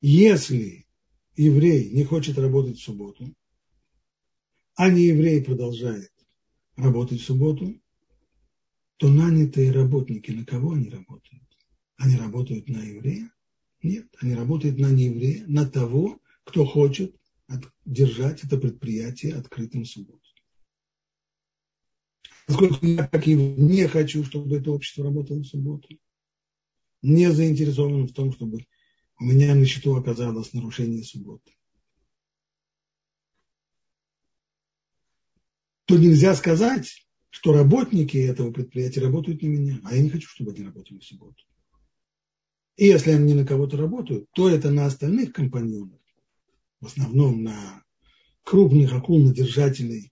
[0.01, 0.87] Если
[1.35, 3.33] еврей не хочет работать в субботу,
[4.75, 6.11] а не еврей продолжает
[6.77, 7.79] работать в субботу,
[8.97, 11.43] то нанятые работники на кого они работают?
[11.97, 13.31] Они работают на еврея?
[13.83, 17.15] Нет, они работают на нееврея, на того, кто хочет
[17.85, 20.21] держать это предприятие открытым в субботу.
[22.45, 25.89] Поскольку я, как и не хочу, чтобы это общество работало в субботу,
[27.01, 28.65] не заинтересован в том, чтобы
[29.19, 31.56] у меня на счету оказалось нарушение субботы.
[35.87, 40.51] То нельзя сказать, что работники этого предприятия работают на меня, а я не хочу, чтобы
[40.51, 41.45] они работали в субботу.
[42.75, 46.01] И если они на кого-то работают, то это на остальных компаньонов,
[46.81, 47.83] в основном на
[48.43, 50.11] крупных акулнодержателей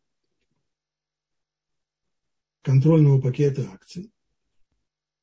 [2.62, 4.14] контрольного пакета акций,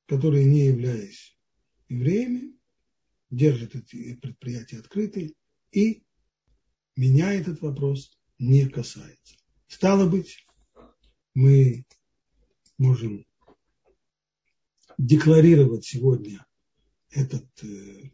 [0.07, 1.35] которые, не являясь
[1.89, 2.59] евреями,
[3.31, 5.33] держат эти предприятия открытые,
[5.71, 6.05] и
[6.95, 9.42] меня этот вопрос не касается.
[9.73, 10.47] Стало быть,
[11.33, 11.87] мы
[12.77, 13.25] можем
[14.99, 16.45] декларировать сегодня
[17.09, 18.11] этот э,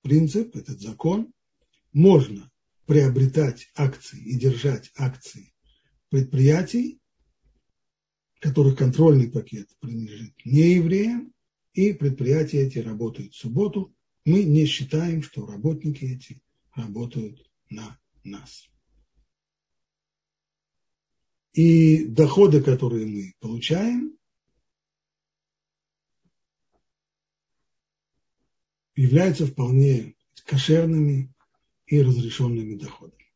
[0.00, 1.34] принцип, этот закон.
[1.92, 2.50] Можно
[2.86, 5.52] приобретать акции и держать акции
[6.08, 7.02] предприятий,
[8.40, 11.34] которых контрольный пакет принадлежит не евреям,
[11.74, 13.94] и предприятия эти работают в субботу.
[14.24, 16.40] Мы не считаем, что работники эти
[16.74, 18.69] работают на нас.
[21.52, 24.16] И доходы, которые мы получаем,
[28.94, 31.32] являются вполне кошерными
[31.86, 33.32] и разрешенными доходами.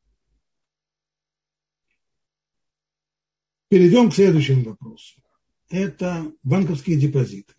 [3.69, 5.21] Перейдем к следующему вопросу.
[5.69, 7.55] Это банковские депозиты.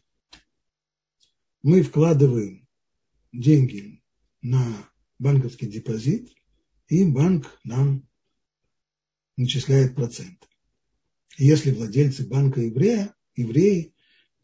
[1.64, 2.68] Мы вкладываем
[3.34, 4.04] деньги
[4.42, 4.90] на
[5.20, 6.34] банковский депозит,
[6.88, 8.08] и банк нам
[9.38, 10.48] начисляет процент.
[11.38, 13.94] Если владельцы банка еврея, евреи,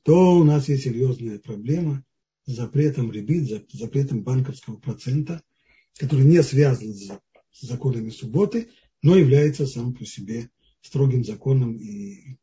[0.04, 2.04] то у нас есть серьезная проблема
[2.46, 5.42] с запретом ребит, запретом банковского процента,
[5.98, 7.12] который не связан с
[7.62, 8.70] законами субботы,
[9.02, 10.50] но является сам по себе
[10.82, 12.38] строгим законом и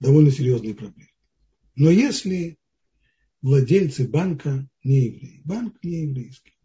[0.00, 1.12] довольно серьезной проблемой.
[1.74, 2.58] Но если
[3.42, 6.55] владельцы банка не евреи, банк не еврейский,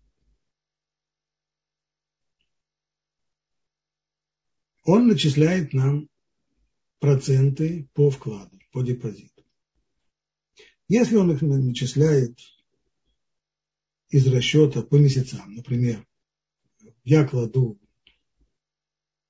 [4.84, 6.10] он начисляет нам
[7.00, 9.44] проценты по вкладу, по депозиту.
[10.88, 12.38] Если он их начисляет
[14.10, 16.06] из расчета по месяцам, например,
[17.04, 17.80] я кладу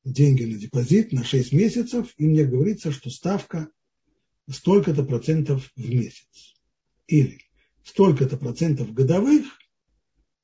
[0.03, 3.69] деньги на депозит на 6 месяцев, и мне говорится, что ставка
[4.49, 6.55] столько-то процентов в месяц.
[7.07, 7.41] Или
[7.83, 9.45] столько-то процентов годовых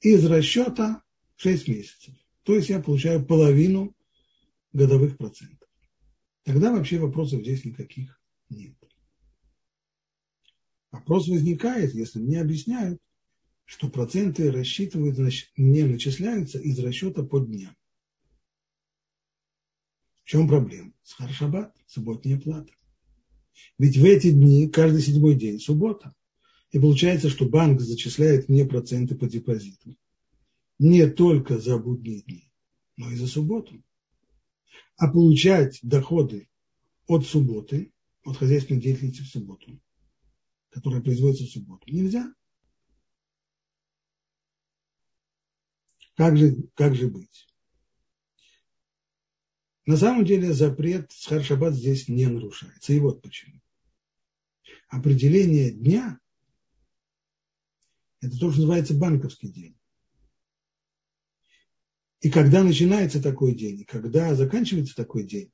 [0.02, 1.02] из расчета
[1.38, 2.14] 6 месяцев.
[2.44, 3.97] То есть я получаю половину
[4.78, 5.68] годовых процентов.
[6.44, 8.78] Тогда вообще вопросов здесь никаких нет.
[10.92, 13.02] Вопрос возникает, если мне объясняют,
[13.66, 15.18] что проценты рассчитывают,
[15.58, 17.76] не начисляются из расчета по дням.
[20.24, 20.94] В чем проблема?
[21.04, 22.72] Схаршабат, субботняя плата.
[23.78, 26.14] Ведь в эти дни, каждый седьмой день, суббота.
[26.72, 29.98] И получается, что банк зачисляет мне проценты по депозиту.
[30.80, 32.52] Не только за будние дни,
[32.96, 33.82] но и за субботу
[34.98, 36.50] а получать доходы
[37.06, 39.80] от субботы, от хозяйственной деятельности в субботу,
[40.70, 42.34] которая производится в субботу, нельзя.
[46.16, 47.48] Как же, как же быть?
[49.86, 52.92] На самом деле запрет с Харшабат здесь не нарушается.
[52.92, 53.62] И вот почему.
[54.90, 56.20] Определение дня–
[58.20, 59.78] это то, что называется банковский день.
[62.22, 65.52] И когда начинается такой день, и когда заканчивается такой день,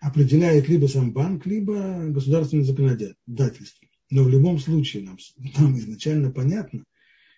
[0.00, 3.88] определяет либо сам банк, либо государственное законодательство.
[4.10, 5.16] Но в любом случае нам,
[5.56, 6.84] нам изначально понятно,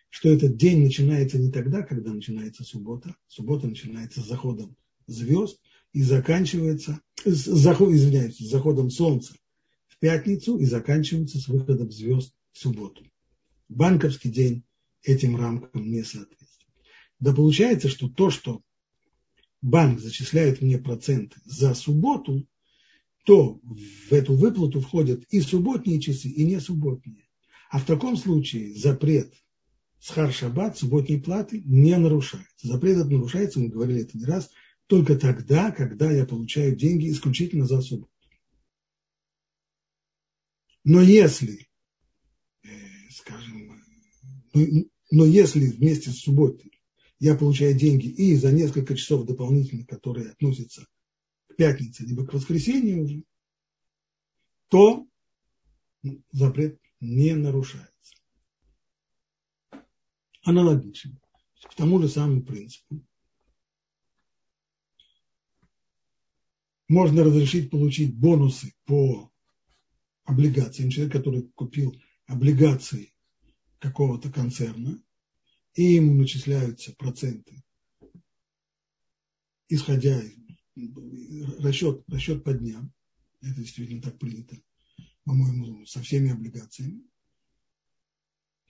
[0.09, 3.15] что этот день начинается не тогда, когда начинается суббота.
[3.27, 5.61] Суббота начинается с заходом звезд
[5.93, 9.35] и заканчивается, с, заход, извиняюсь, с заходом солнца
[9.89, 13.05] в пятницу и заканчивается с выходом звезд в субботу.
[13.69, 14.65] Банковский день
[15.03, 16.44] этим рамкам не соответствует.
[17.21, 18.63] Да получается, что то, что
[19.63, 22.47] банк зачисляет мне проценты за субботу,
[23.25, 27.27] то в эту выплату входят и субботние часы, и не субботние.
[27.71, 29.33] А в таком случае запрет
[29.99, 32.69] схар-шаббат, субботней платы, не нарушается.
[32.69, 34.51] Запрет этот нарушается, мы говорили это не раз,
[34.87, 38.11] только тогда, когда я получаю деньги исключительно за субботу.
[40.85, 41.67] Но если,
[42.63, 42.69] э,
[43.11, 43.81] скажем,
[45.11, 46.74] но если вместе с субботой
[47.25, 50.87] я получаю деньги и за несколько часов дополнительных, которые относятся
[51.49, 53.25] к пятнице, либо к воскресенью уже,
[54.69, 55.07] то
[56.33, 58.15] запрет не нарушается.
[60.43, 61.19] Аналогично,
[61.63, 63.03] к тому же самому принципу.
[66.89, 69.33] Можно разрешить получить бонусы по
[70.25, 70.91] облигациям.
[70.91, 71.95] Человек, который купил
[72.27, 73.15] облигации
[73.79, 75.03] какого-то концерна,
[75.75, 77.63] и ему начисляются проценты,
[79.69, 82.93] исходя из расчет, расчет по дням,
[83.41, 84.57] Это действительно так принято,
[85.25, 87.03] по-моему, со всеми облигациями.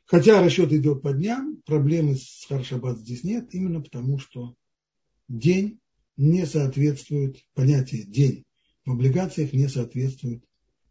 [0.06, 4.54] Хотя расчет идет по дням, проблемы с Харшабат здесь нет, именно потому что
[5.28, 5.80] день
[6.16, 8.44] не соответствует, понятие день
[8.84, 10.44] в облигациях не соответствует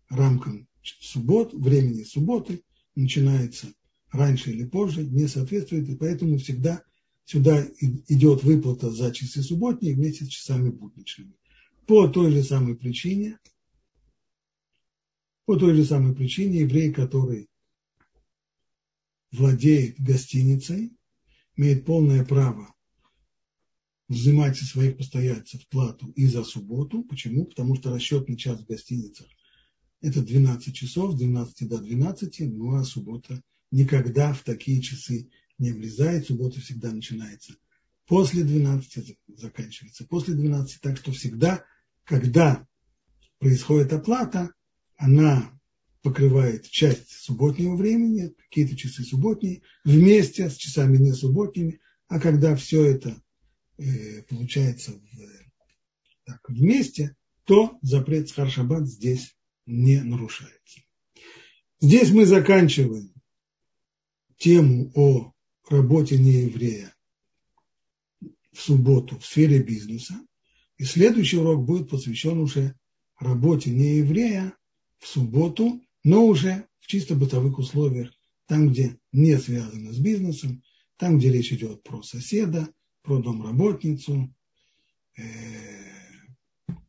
[0.09, 2.63] рамкам суббот, времени субботы,
[2.95, 3.73] начинается
[4.13, 6.83] раньше или позже, не соответствует, и поэтому всегда
[7.25, 7.65] сюда
[8.07, 11.33] идет выплата за часы субботние вместе с часами будничными.
[11.87, 13.39] По той же самой причине,
[15.45, 17.49] по той же самой причине еврей, который
[19.31, 20.93] владеет гостиницей,
[21.57, 22.73] имеет полное право
[24.07, 27.03] взимать со своих постояльцев плату и за субботу.
[27.03, 27.45] Почему?
[27.45, 29.27] Потому что расчетный час в гостиницах–
[30.01, 33.41] это 12 часов, с 12 до 12, ну а суббота
[33.73, 37.55] никогда в такие часы не влезает, суббота всегда начинается.
[38.05, 40.05] После 12, заканчивается.
[40.05, 41.65] После 12, так что всегда,
[42.03, 42.67] когда
[43.39, 44.53] происходит оплата,
[44.95, 45.59] она
[46.03, 52.85] покрывает часть субботнего времени, какие-то часы субботние, вместе с часами не субботними, а когда все
[52.85, 53.21] это
[53.77, 57.15] э, получается в, так, вместе,
[57.45, 60.81] то запрет Схаршабат здесь не нарушается.
[61.79, 63.12] Здесь мы заканчиваем
[64.43, 65.31] тему о
[65.69, 66.93] работе нееврея
[68.51, 70.15] в субботу в сфере бизнеса.
[70.77, 72.75] И следующий урок будет посвящен уже
[73.19, 74.53] работе нееврея
[74.99, 78.11] в субботу но уже в чисто бытовых условиях,
[78.45, 80.61] там, где не связано с бизнесом,
[80.97, 82.67] там, где речь идет про соседа,
[83.01, 84.35] про домработницу
[85.15, 85.23] э,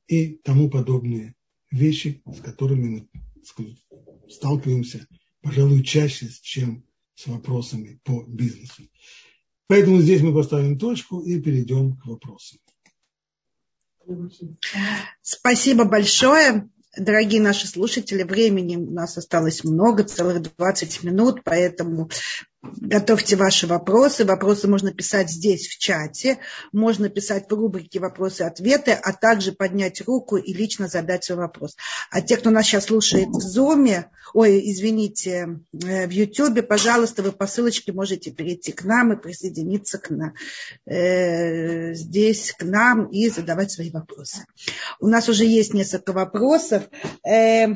[0.08, 1.36] и тому подобные
[1.70, 5.06] вещи, с которыми мы сталкиваемся,
[5.40, 6.84] пожалуй, чаще, чем
[7.14, 8.82] с вопросами по бизнесу.
[9.66, 12.58] Поэтому здесь мы поставим точку и перейдем к вопросам.
[15.22, 16.68] Спасибо большое.
[16.96, 22.08] Дорогие наши слушатели, времени у нас осталось много, целых 20 минут, поэтому
[22.80, 24.24] Готовьте ваши вопросы.
[24.24, 26.38] Вопросы можно писать здесь, в чате.
[26.72, 31.76] Можно писать в рубрике «Вопросы-ответы», а также поднять руку и лично задать свой вопрос.
[32.10, 37.32] А те, кто нас сейчас слушает в Zoom, ой, извините, э, в YouTube, пожалуйста, вы
[37.32, 40.34] по ссылочке можете перейти к нам и присоединиться к нам,
[40.86, 44.46] э, здесь к нам и задавать свои вопросы.
[45.00, 46.84] У нас уже есть несколько вопросов.
[47.26, 47.74] Э,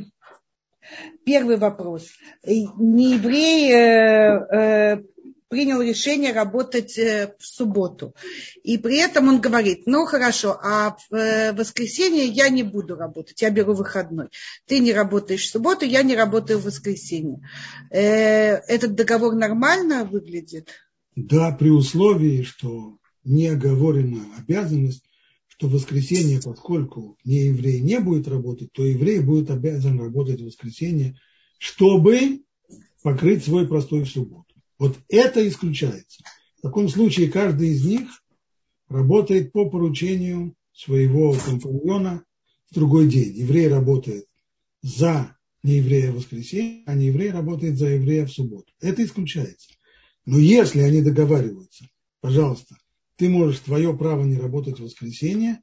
[1.24, 2.08] Первый вопрос.
[2.44, 5.02] Не еврей э, э,
[5.48, 8.14] принял решение работать э, в субботу.
[8.62, 13.50] И при этом он говорит, ну хорошо, а в воскресенье я не буду работать, я
[13.50, 14.28] беру выходной.
[14.66, 17.40] Ты не работаешь в субботу, я не работаю в воскресенье.
[17.90, 20.70] Этот договор нормально выглядит?
[21.16, 25.04] Да, при условии, что не оговорена обязанность
[25.58, 30.44] что в воскресенье, поскольку не еврей не будет работать, то еврей будет обязан работать в
[30.44, 31.18] воскресенье,
[31.58, 32.44] чтобы
[33.02, 34.54] покрыть свой простой в субботу.
[34.78, 36.22] Вот это исключается.
[36.58, 38.08] В таком случае каждый из них
[38.88, 42.22] работает по поручению своего компаньона
[42.70, 43.34] в другой день.
[43.34, 44.26] Еврей работает
[44.82, 48.72] за нееврея в воскресенье, а нееврей работает за еврея в субботу.
[48.80, 49.70] Это исключается.
[50.24, 51.88] Но если они договариваются,
[52.20, 52.76] пожалуйста,
[53.18, 55.60] ты можешь, твое право не работать в воскресенье,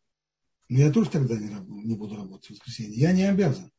[0.67, 2.99] но я тоже тогда не, не буду работать в воскресенье.
[2.99, 3.71] Я не обязан.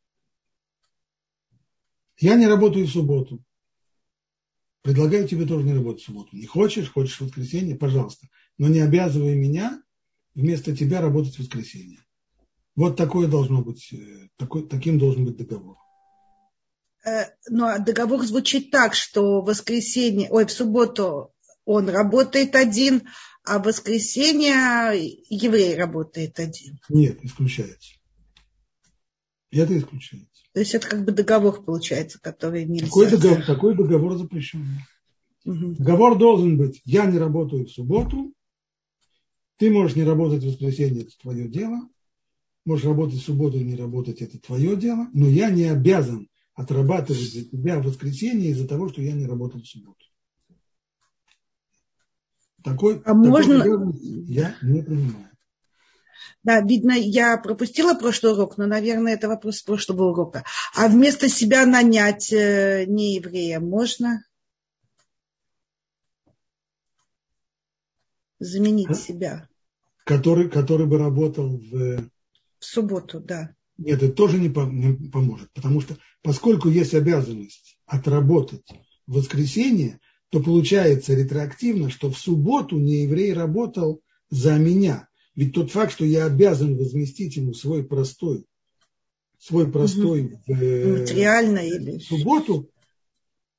[2.19, 3.45] Я не работаю в субботу.
[4.81, 6.35] Предлагаю тебе тоже не работать в субботу.
[6.35, 8.29] Не хочешь, хочешь в воскресенье, пожалуйста.
[8.57, 9.83] Но не обязывай меня
[10.35, 11.99] вместо тебя работать в воскресенье.
[12.77, 15.77] Вот такое должно быть, э, такой, таким должен быть договор.
[17.05, 21.35] Э, но ну, а договор звучит так, что в воскресенье, ой, в субботу
[21.67, 23.09] он работает один,
[23.47, 24.53] а в воскресенье
[25.31, 26.81] еврей работает один.
[26.89, 27.95] Нет, исключается.
[29.53, 30.43] Это исключается.
[30.53, 32.87] То есть это как бы договор получается, который нельзя.
[32.87, 34.67] Такой договор, такой договор запрещен.
[35.45, 35.77] Угу.
[35.79, 38.33] Договор должен быть, я не работаю в субботу,
[39.59, 41.89] ты можешь не работать в воскресенье, это твое дело,
[42.65, 47.33] можешь работать в субботу и не работать, это твое дело, но я не обязан отрабатывать
[47.33, 50.05] за тебя в воскресенье из-за того, что я не работал в субботу.
[52.67, 53.95] Такой, а такой можно...
[54.27, 55.31] я не принимаю.
[56.43, 60.43] Да, видно, я пропустила прошлый урок, но, наверное, это вопрос прошлого урока.
[60.75, 64.25] А вместо себя нанять э, нееврея можно?
[68.41, 68.95] Заменить а?
[68.95, 69.49] себя.
[70.05, 71.99] Который, который бы работал в...
[72.59, 73.55] В субботу, да.
[73.79, 78.67] Нет, это тоже не, не поможет, потому что поскольку есть обязанность отработать
[79.07, 80.01] в воскресенье,
[80.31, 85.09] то получается ретроактивно, что в субботу не еврей работал за меня.
[85.35, 88.47] Ведь тот факт, что я обязан возместить ему свой простой
[89.39, 90.41] свой простой угу.
[90.47, 91.99] в, Материально или...
[91.99, 92.71] субботу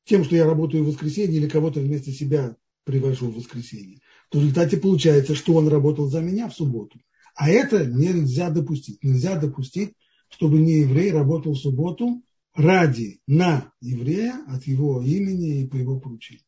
[0.05, 3.99] тем, что я работаю в воскресенье или кого-то вместо себя привожу в воскресенье,
[4.29, 6.99] то в результате получается, что он работал за меня в субботу.
[7.35, 9.03] А это нельзя допустить.
[9.03, 9.93] Нельзя допустить,
[10.29, 12.23] чтобы не еврей работал в субботу
[12.55, 16.43] ради на еврея от его имени и по его поручению.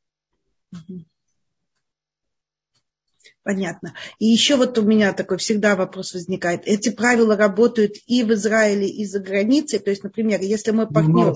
[3.44, 3.96] Понятно.
[4.20, 6.62] И еще вот у меня такой всегда вопрос возникает.
[6.66, 9.80] Эти правила работают и в Израиле, и за границей.
[9.80, 11.34] То есть, например, если мой партнер...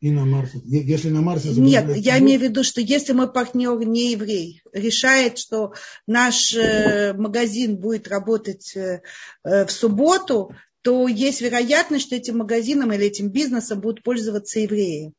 [0.00, 0.60] И на Марсе.
[0.64, 5.36] Если на Марсе Нет, я имею в виду, что если мой партнер не еврей, решает,
[5.36, 5.74] что
[6.06, 9.02] наш э, магазин будет работать э,
[9.44, 15.12] э, в субботу, то есть вероятность, что этим магазином или этим бизнесом будут пользоваться евреи.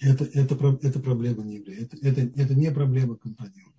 [0.00, 1.82] Это, это, это проблема не еврея.
[1.82, 3.72] Это, это, это не проблема компаньона.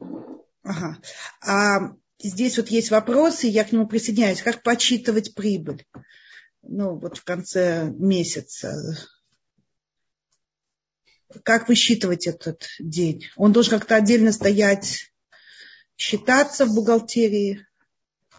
[0.64, 0.98] Ага.
[1.42, 4.42] А здесь вот есть вопросы, я к нему присоединяюсь.
[4.42, 5.86] Как подсчитывать прибыль?
[6.64, 8.98] Ну, вот в конце месяца
[11.44, 13.26] как высчитывать этот день?
[13.36, 15.12] Он должен как-то отдельно стоять,
[15.98, 17.66] считаться в бухгалтерии?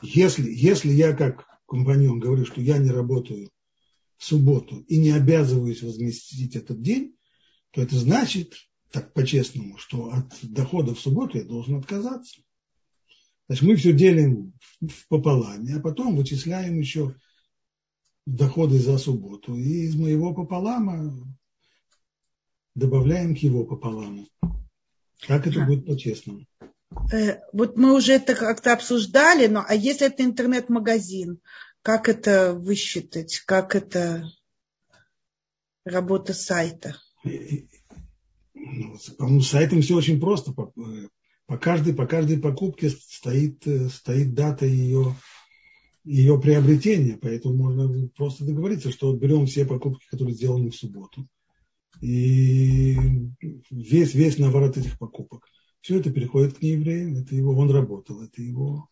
[0.03, 3.51] Если, если я как компаньон говорю, что я не работаю
[4.17, 7.17] в субботу и не обязываюсь возместить этот день,
[7.77, 8.55] то это значит,
[8.91, 12.41] так по-честному, что от дохода в субботу я должен отказаться.
[13.49, 17.15] Значит, мы все делим в пополам, а потом вычисляем еще
[18.25, 19.55] доходы за субботу.
[19.55, 21.13] И из моего пополама
[22.75, 24.27] добавляем к его пополам.
[25.27, 26.47] Как это будет по-честному?
[27.13, 31.43] Э, вот мы уже это как-то обсуждали, но а если это интернет-магазин,
[31.83, 34.25] как это высчитать, как это
[35.85, 36.97] работа сайта?
[38.55, 40.53] Ну, по-моему, с сайтом все очень просто.
[40.53, 40.73] По,
[41.47, 45.15] по, каждой, по каждой покупке стоит, э, стоит дата ее,
[46.05, 51.29] ее приобретения, поэтому можно просто договориться, что берем все покупки, которые сделаны в субботу,
[52.01, 52.97] и
[53.71, 55.47] весь, весь наворот этих покупок.
[55.81, 58.89] Все это переходит к неевреям, это его, он работал, это его...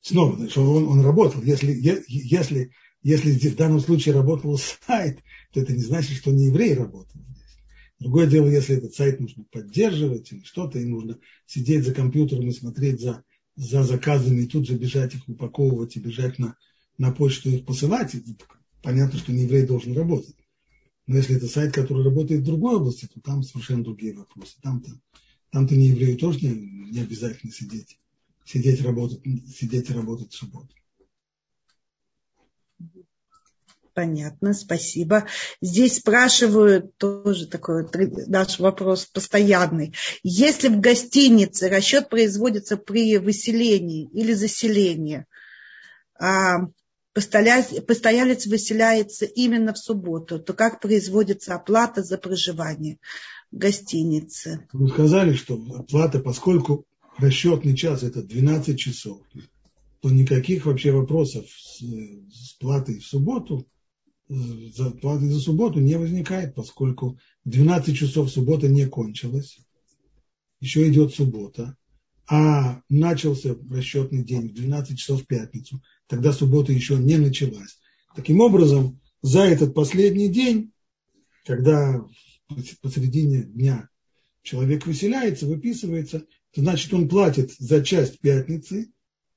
[0.00, 1.42] Снова, что он, он работал.
[1.42, 1.72] Если,
[2.08, 2.72] если,
[3.02, 5.20] если в данном случае работал сайт,
[5.52, 7.58] то это не значит, что не еврей работал здесь.
[7.98, 12.52] Другое дело, если этот сайт нужно поддерживать или что-то, и нужно сидеть за компьютером и
[12.52, 13.24] смотреть за,
[13.56, 16.56] за заказами, и тут же бежать их упаковывать и бежать на,
[16.98, 18.14] на почту их посылать,
[18.82, 20.36] понятно, что не еврей должен работать.
[21.06, 24.54] Но если это сайт, который работает в другой области, то там совершенно другие вопросы.
[24.62, 24.92] Там-то,
[25.50, 27.98] там-то не еврею тоже не, не обязательно сидеть,
[28.44, 30.72] сидеть, работать, сидеть и работать в субботу.
[33.94, 35.26] Понятно, спасибо.
[35.60, 37.86] Здесь спрашивают тоже такой
[38.26, 39.94] наш вопрос постоянный.
[40.22, 45.26] Если в гостинице расчет производится при выселении или заселении,
[46.18, 46.68] а
[47.12, 52.98] постоялец выселяется именно в субботу, то как производится оплата за проживание
[53.50, 54.66] в гостинице?
[54.72, 56.86] Вы сказали, что оплата, поскольку
[57.18, 59.18] расчетный час это 12 часов,
[60.02, 63.68] то никаких вообще вопросов с, с платой в субботу,
[64.28, 69.58] за платой за субботу не возникает, поскольку 12 часов суббота не кончилась,
[70.60, 71.76] еще идет суббота,
[72.28, 77.78] а начался расчетный день в 12 часов в пятницу, тогда суббота еще не началась.
[78.16, 80.72] Таким образом, за этот последний день,
[81.44, 82.04] когда
[82.80, 83.88] посередине дня
[84.42, 88.90] человек выселяется, выписывается, то значит он платит за часть пятницы,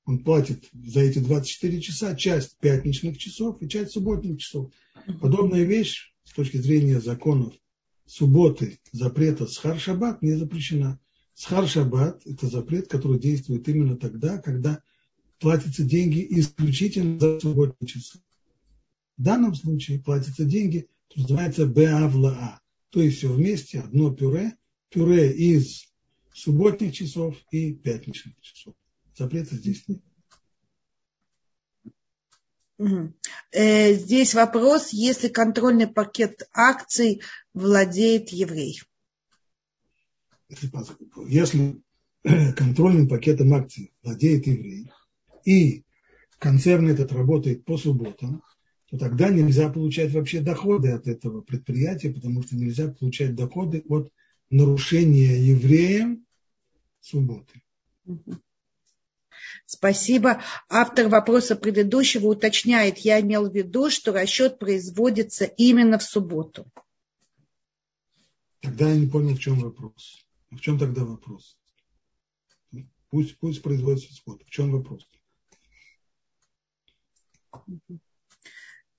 [0.06, 4.72] он платит за эти 24 часа часть пятничных часов и часть субботних часов.
[5.20, 7.54] Подобная вещь с точки зрения законов
[8.06, 11.00] субботы, запрета схар-шаббат не запрещена.
[11.34, 14.82] Схар-шаббат– это запрет, который действует именно тогда, когда
[15.40, 18.20] платятся деньги исключительно за субботние часы.
[19.18, 24.56] В данном случае платятся деньги, что называется беавлаа, то есть все вместе, одно пюре,
[24.90, 25.88] пюре из
[26.34, 28.76] субботних часов и пятничных часов.
[29.18, 30.02] Запрета здесь нет.
[33.54, 37.22] Здесь вопрос, если контрольный пакет акций
[37.54, 38.82] владеет еврей.
[41.28, 41.82] Если
[42.24, 44.92] контрольным пакетом акций владеет еврей,
[45.46, 45.86] и
[46.40, 48.44] концерн этот работает по субботам,
[48.90, 54.12] то тогда нельзя получать вообще доходы от этого предприятия, потому что нельзя получать доходы от
[54.50, 56.26] нарушения евреем
[57.00, 57.62] субботы.
[59.66, 60.42] Спасибо.
[60.70, 66.66] Автор вопроса предыдущего уточняет, я имел в виду, что расчет производится именно в субботу.
[68.62, 70.26] Тогда я не понял, в чем вопрос.
[70.52, 71.58] В чем тогда вопрос?
[73.10, 74.46] Пусть, пусть производится в субботу.
[74.46, 75.08] В чем вопрос?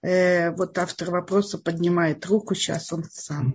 [0.02, 3.54] Э, вот автор вопроса поднимает руку, сейчас он сам.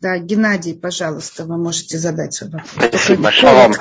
[0.00, 2.72] Да, Геннадий, пожалуйста, вы можете задать свой вопрос.
[2.88, 3.72] Спасибо, шалом.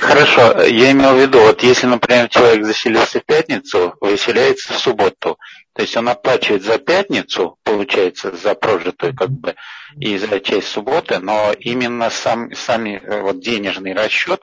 [0.00, 5.38] Хорошо, я имел в виду, вот если, например, человек заселился в пятницу, выселяется в субботу,
[5.74, 9.54] то есть он оплачивает за пятницу, получается, за прожитую как бы,
[9.98, 14.42] и за часть субботы, но именно сам, сами э, вот денежный расчет,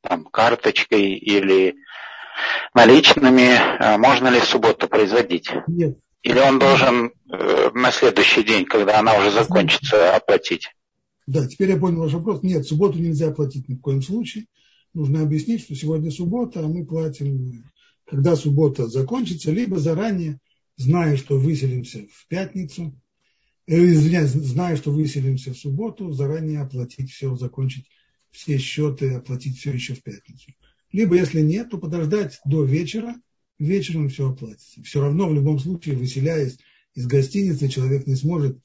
[0.00, 1.74] там, карточкой или
[2.72, 5.50] наличными, э, можно ли в субботу производить?
[5.66, 5.98] Нет.
[6.22, 10.70] Или он должен э, на следующий день, когда она уже закончится, оплатить?
[11.26, 12.42] Да, теперь я понял ваш вопрос.
[12.42, 14.46] Нет, субботу нельзя оплатить ни в коем случае
[14.94, 17.64] нужно объяснить, что сегодня суббота, а мы платим,
[18.06, 20.38] когда суббота закончится, либо заранее,
[20.76, 22.98] зная, что выселимся в пятницу,
[23.66, 27.86] э, извиняюсь, зная, что выселимся в субботу, заранее оплатить все, закончить
[28.30, 30.52] все счеты, оплатить все еще в пятницу.
[30.92, 33.16] Либо, если нет, то подождать до вечера,
[33.58, 34.82] вечером все оплатится.
[34.82, 36.58] Все равно, в любом случае, выселяясь
[36.94, 38.58] из гостиницы, человек не сможет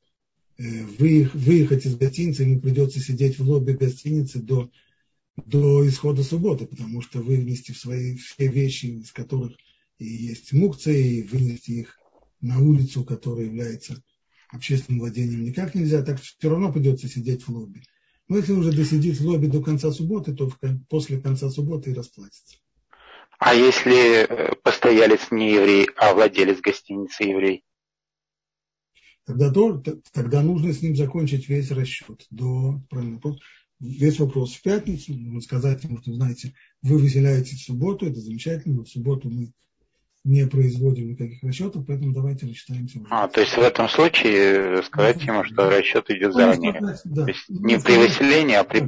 [0.57, 4.69] э, выехать из гостиницы, ему придется сидеть в лобби гостиницы до
[5.45, 9.53] до исхода субботы, потому что вынести в свои все вещи, из которых
[9.97, 11.99] и есть мукция, и вынести их
[12.41, 14.01] на улицу, которая является
[14.49, 17.83] общественным владением, никак нельзя, так все равно придется сидеть в лобби.
[18.27, 20.51] Но если уже досидит в лобби до конца субботы, то
[20.87, 22.57] после конца субботы и расплатится.
[23.39, 27.63] А если э, постоялец не еврей, а владелец гостиницы еврей?
[29.25, 29.81] Тогда, то,
[30.11, 32.81] тогда нужно с ним закончить весь расчет до
[33.79, 38.75] весь вопрос в пятницу, можно сказать ему, что, знаете, вы выселяете в субботу, это замечательно,
[38.75, 39.51] но в субботу мы
[40.25, 42.99] не производим никаких расчетов, поэтому давайте рассчитаемся.
[43.09, 46.97] А, то есть в этом случае сказать ему, что расчет идет заранее.
[47.05, 47.23] Да.
[47.23, 48.81] То есть не при выселении, а при,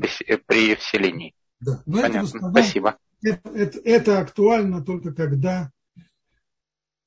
[0.46, 1.34] при вселении.
[1.62, 1.82] Да.
[1.86, 2.98] Но Понятно, сказал, спасибо.
[3.24, 5.72] Это, это, это актуально только когда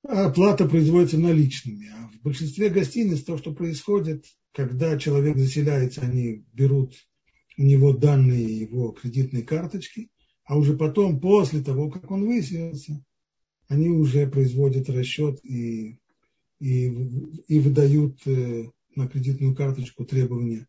[0.02, 1.90] оплата производится наличными.
[1.90, 6.94] А в большинстве гостиниц то, что происходит, когда человек заселяется, они берут
[7.56, 10.08] у него данные его кредитной карточки,
[10.44, 13.02] а уже потом, после того, как он выселился,
[13.68, 15.98] они уже производят расчет и,
[16.60, 16.86] и,
[17.48, 20.66] и выдают э, на кредитную карточку требования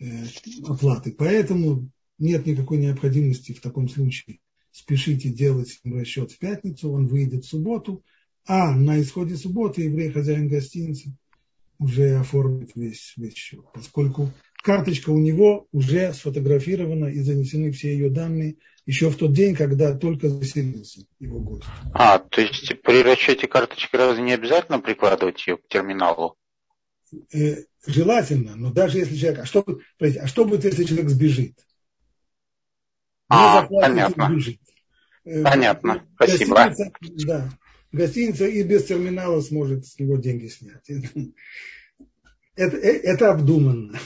[0.00, 0.24] э,
[0.66, 1.12] оплаты.
[1.12, 4.40] Поэтому нет никакой необходимости в таком случае
[4.74, 8.04] спешите делать расчет в пятницу, он выйдет в субботу,
[8.44, 11.16] а на исходе субботы еврей, хозяин гостиницы,
[11.78, 14.32] уже оформит весь, весь счет, поскольку
[14.64, 18.56] карточка у него уже сфотографирована и занесены все ее данные
[18.86, 21.66] еще в тот день, когда только заселился его гость.
[21.92, 26.36] А, то есть при расчете карточки разве не обязательно прикладывать ее к терминалу?
[27.32, 27.56] Э,
[27.86, 29.40] желательно, но даже если человек...
[29.40, 29.64] А что,
[30.00, 31.58] а что будет, если человек сбежит?
[33.28, 34.28] А, понятно.
[34.30, 34.60] Сбежит.
[35.24, 36.54] Э, понятно, спасибо.
[36.54, 37.50] Гостиница, да,
[37.92, 40.88] гостиница и без терминала сможет с него деньги снять.
[42.56, 43.98] Это, это, это обдуманно.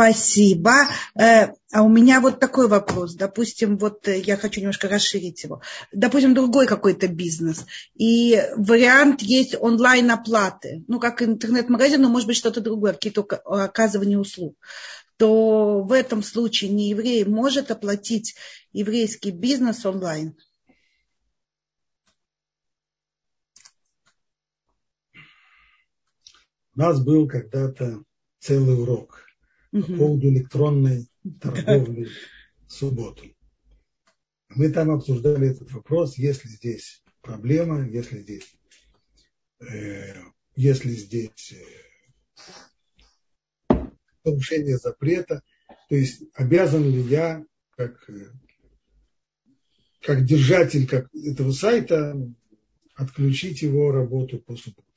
[0.00, 0.72] Спасибо.
[1.14, 3.16] Э, а у меня вот такой вопрос.
[3.16, 5.60] Допустим, вот э, я хочу немножко расширить его.
[5.92, 7.66] Допустим, другой какой-то бизнес.
[7.96, 10.84] И вариант есть онлайн-оплаты.
[10.88, 14.56] Ну, как интернет-магазин, но может быть что-то другое, какие-то оказывания услуг.
[15.18, 18.36] То в этом случае не еврей может оплатить
[18.72, 20.34] еврейский бизнес онлайн.
[26.74, 28.02] У нас был когда-то
[28.38, 29.29] целый урок
[29.70, 31.08] по поводу электронной
[31.40, 32.08] торговли
[32.66, 33.24] в субботу.
[34.50, 38.52] Мы там обсуждали этот вопрос, если здесь проблема, если здесь,
[39.60, 40.14] э,
[40.56, 41.54] если здесь
[43.68, 43.84] э,
[44.24, 45.42] нарушение запрета,
[45.88, 47.44] то есть обязан ли я,
[47.76, 48.32] как, э,
[50.00, 52.16] как держатель как этого сайта,
[52.94, 54.89] отключить его работу по субботу.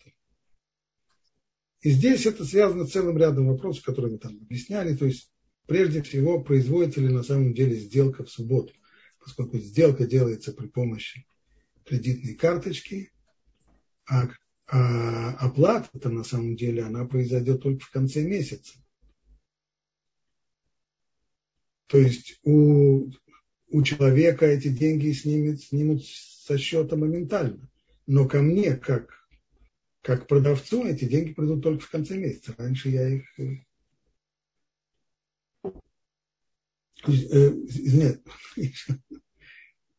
[1.84, 4.96] И здесь это связано с целым рядом вопросов, которые мы там объясняли.
[4.96, 5.30] То есть,
[5.68, 8.74] прежде всего, производится на самом деле сделка в субботу,
[9.20, 11.28] поскольку сделка делается при помощи
[11.84, 13.12] кредитной карточки,
[14.10, 14.30] а,
[14.68, 18.80] а оплата-то на самом деле она произойдет только в конце месяца.
[21.88, 23.12] То есть у,
[23.68, 27.70] у человека эти деньги снимут, снимут со счета моментально.
[28.08, 29.23] Но ко мне, как
[30.04, 32.54] как продавцу эти деньги придут только в конце месяца.
[32.58, 33.24] Раньше я их...
[33.40, 33.56] Э,
[37.08, 37.14] э,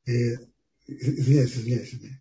[0.07, 0.37] э,
[0.87, 2.21] извиняюсь, извиняюсь, извиняюсь.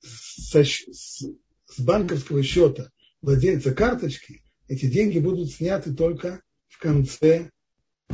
[0.00, 1.26] С,
[1.66, 2.90] с банковского счета
[3.20, 7.50] владельца карточки эти деньги будут сняты только в конце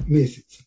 [0.09, 0.65] месяца.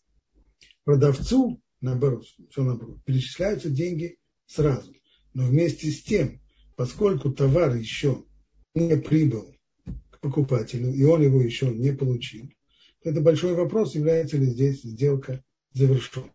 [0.86, 4.97] продавцу, наоборот, все наоборот, перечисляются деньги сразу.
[5.38, 6.42] Но вместе с тем,
[6.76, 8.26] поскольку товар еще
[8.74, 9.56] не прибыл
[10.10, 12.50] к покупателю, и он его еще не получил,
[13.04, 16.32] то это большой вопрос, является ли здесь сделка завершенной.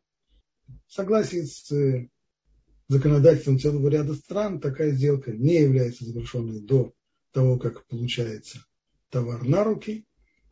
[0.86, 2.10] В согласии с э,
[2.86, 6.94] законодательством целого ряда стран, такая сделка не является завершенной до
[7.32, 8.64] того, как получается
[9.10, 10.06] товар на руки,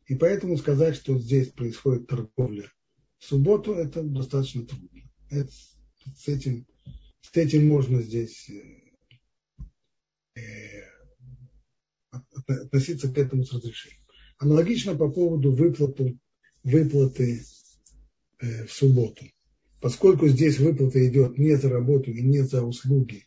[0.06, 2.68] и поэтому сказать, что здесь происходит торговля
[3.18, 5.02] в субботу, это достаточно трудно.
[5.30, 5.52] Это,
[6.16, 6.66] с, этим,
[7.22, 10.82] с этим можно здесь э, э,
[12.46, 14.00] относиться к этому с разрешением.
[14.38, 16.18] Аналогично по поводу выплаты,
[16.64, 17.44] выплаты
[18.38, 19.26] э, в субботу.
[19.80, 23.26] Поскольку здесь выплата идет не за работу и не за услуги,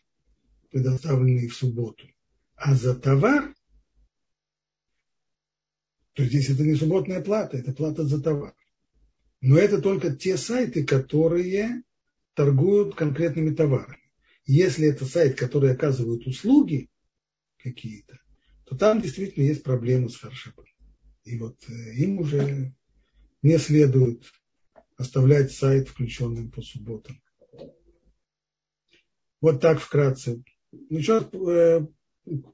[0.70, 2.06] предоставленные в субботу,
[2.56, 3.54] а за товар,
[6.14, 8.54] то здесь это не субботная плата, это плата за товар.
[9.40, 11.82] Но это только те сайты, которые
[12.34, 13.98] торгуют конкретными товарами.
[14.46, 16.90] Если это сайт, который оказывает услуги
[17.58, 18.18] какие-то,
[18.64, 20.66] то там действительно есть проблемы с фаршипом.
[21.24, 22.74] И вот э, им уже
[23.42, 24.24] не следует
[24.96, 27.20] оставлять сайт включенным по субботам.
[29.40, 30.42] Вот так вкратце.
[30.72, 31.86] Ну, сейчас, э,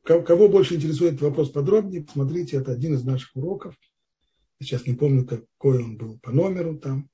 [0.05, 3.74] кого больше интересует вопрос подробнее, посмотрите, это один из наших уроков.
[4.61, 7.09] сейчас не помню, какой он был по номеру там,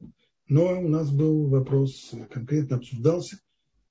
[0.49, 3.39] но у нас был вопрос, конкретно обсуждался,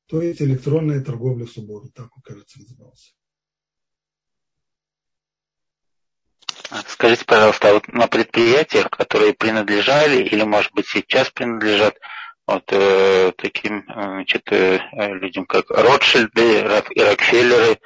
[0.08, 3.12] то есть электронная торговля в субботу, так он, кажется, назывался.
[6.88, 11.98] Скажите, пожалуйста, а вот на предприятиях, которые принадлежали или, может быть, сейчас принадлежат
[12.48, 14.80] вот э, таким значит, э,
[15.14, 16.60] людям, как Ротшильды
[16.92, 17.80] и Рокфеллеры,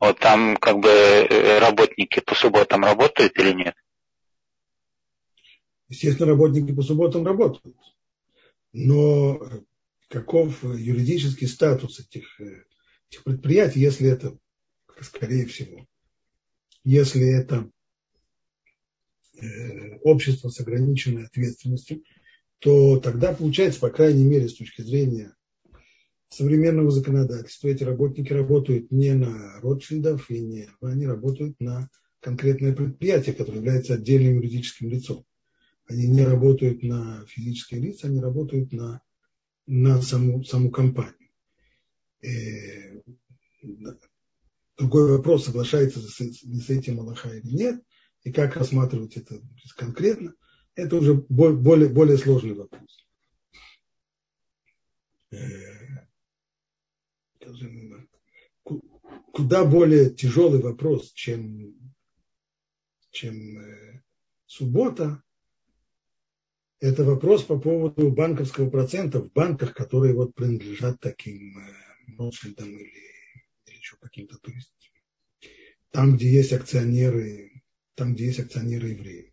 [0.00, 3.74] вот там как бы э, работники по субботам работают или нет?
[5.88, 7.76] Естественно, работники по субботам работают.
[8.72, 9.64] Но
[10.08, 12.64] каков юридический статус этих, э,
[13.10, 14.36] этих предприятий, если это,
[15.00, 15.86] скорее всего,
[16.84, 17.70] если это
[19.42, 22.02] Э, общество с ограниченной ответственностью,
[22.60, 25.34] то тогда получается, по крайней мере, с точки зрения
[26.28, 33.34] современного законодательства, эти работники работают не на Ротшильдов и не, они работают на конкретное предприятие,
[33.34, 35.24] которое является отдельным юридическим лицом.
[35.92, 39.02] Они не работают на физические лица, они работают на,
[39.66, 41.28] на саму, саму компанию.
[42.22, 43.02] И э,
[44.78, 47.82] другой вопрос, соглашается ли с этим Аллаха или нет,
[48.22, 49.38] и как рассматривать это
[49.76, 50.34] конкретно,
[50.74, 53.06] это уже более, более сложный вопрос.
[55.30, 56.06] Э,
[59.32, 61.74] куда более тяжелый вопрос, чем,
[63.10, 64.02] чем э,
[64.46, 65.22] суббота,
[66.82, 71.56] это вопрос по поводу банковского процента в банках, которые вот принадлежат таким
[72.18, 72.90] Ротшильдам э, или,
[73.66, 74.72] или еще каким-то, то есть
[75.90, 77.52] там, где есть акционеры
[77.94, 79.32] там, где есть акционеры евреи.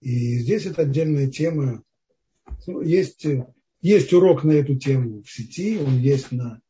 [0.00, 1.82] И здесь это отдельная тема.
[2.66, 3.26] Ну, есть,
[3.80, 6.60] есть урок на эту тему в сети, он есть на,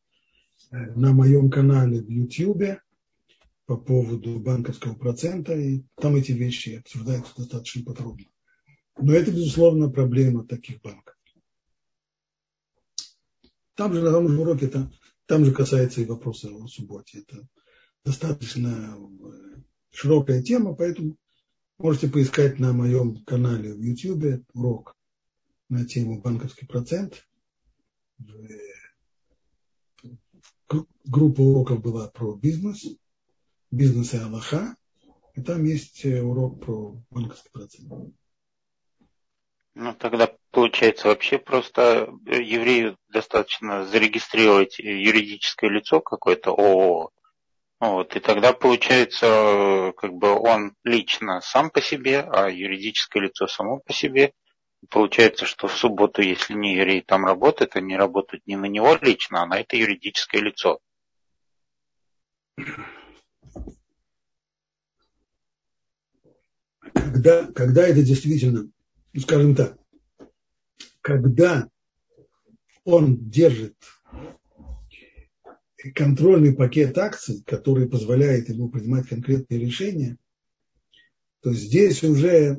[0.71, 2.81] на моем канале в YouTube
[3.67, 8.25] по поводу банковского процента, и там эти вещи обсуждаются достаточно подробно.
[8.99, 11.15] Но это, безусловно, проблема таких банков.
[13.75, 14.93] Там же на том же уроке, там,
[15.27, 17.21] там же касается и вопроса о субботе.
[17.21, 17.47] Это
[18.05, 19.61] достаточно э,
[19.93, 21.17] широкая тема, поэтому
[21.79, 24.97] можете поискать на моем канале в YouTube урок
[25.69, 27.25] на тему банковский процент.
[31.05, 32.85] Группа уроков была про бизнес,
[33.71, 34.77] бизнес и Аллаха,
[35.37, 38.13] и там есть э, урок про банковский процент.
[39.81, 47.11] Ну, тогда получается вообще просто еврею достаточно зарегистрировать юридическое лицо какое-то ООО,
[47.79, 53.79] вот, и тогда получается, как бы он лично сам по себе, а юридическое лицо само
[53.79, 54.33] по себе.
[54.91, 59.43] Получается, что в субботу, если не еврей там работает, они работают не на него лично,
[59.43, 60.81] а на это юридическое лицо.
[66.93, 68.69] Когда, когда это действительно,
[69.13, 69.79] ну, скажем так,
[71.01, 71.69] когда
[72.85, 73.77] он держит
[75.95, 80.17] контрольный пакет акций, который позволяет ему принимать конкретные решения,
[81.41, 82.59] то здесь уже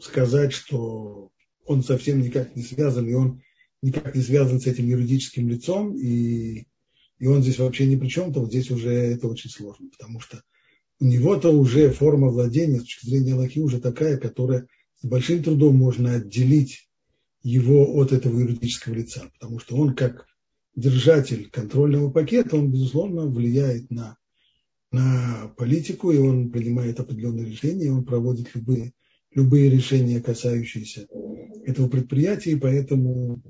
[0.00, 1.30] сказать, что
[1.64, 3.42] он совсем никак не связан, и он
[3.82, 6.66] никак не связан с этим юридическим лицом, и,
[7.18, 10.20] и он здесь вообще ни при чем, то вот здесь уже это очень сложно, потому
[10.20, 10.42] что
[11.00, 14.66] у него-то уже форма владения с точки зрения Аллахи уже такая, которая
[15.00, 16.88] с большим трудом можно отделить
[17.42, 20.26] его от этого юридического лица, потому что он как
[20.76, 24.16] держатель контрольного пакета, он, безусловно, влияет на,
[24.92, 28.92] на политику, и он принимает определенные решения, и он проводит любые,
[29.34, 31.06] любые решения, касающиеся
[31.64, 33.42] этого предприятия, и поэтому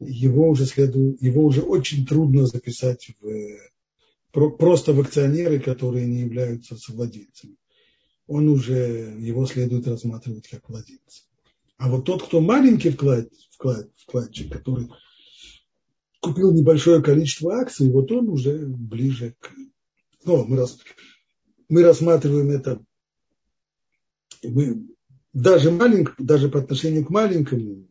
[0.00, 6.76] его уже, следует, его уже очень трудно записать в, просто в акционеры, которые не являются
[6.76, 7.56] совладельцами.
[8.26, 11.24] Он уже, его следует рассматривать как владельца.
[11.76, 14.88] А вот тот, кто маленький вклад, вклад, вкладчик, который
[16.20, 19.50] купил небольшое количество акций, вот он уже ближе к...
[20.24, 20.78] Ну, мы, рас,
[21.68, 22.82] мы рассматриваем это
[24.48, 24.86] мы,
[25.32, 27.88] даже, маленьк, даже по отношению к маленькому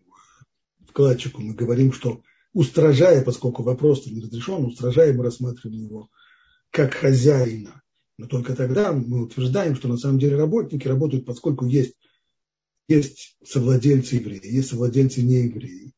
[0.88, 2.22] вкладчику мы говорим, что
[2.54, 6.10] устражая, поскольку вопрос не разрешен, устражая мы рассматриваем его
[6.70, 7.83] как хозяина.
[8.18, 11.96] Но только тогда мы утверждаем, что на самом деле работники работают, поскольку есть
[12.88, 15.94] есть совладельцы евреи, есть совладельцы не евреи.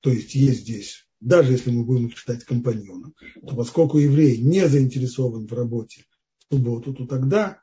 [0.00, 3.14] То есть есть здесь, даже если мы будем считать компаньоном,
[3.46, 6.04] то поскольку еврей не заинтересован в работе
[6.38, 7.60] в субботу, то тогда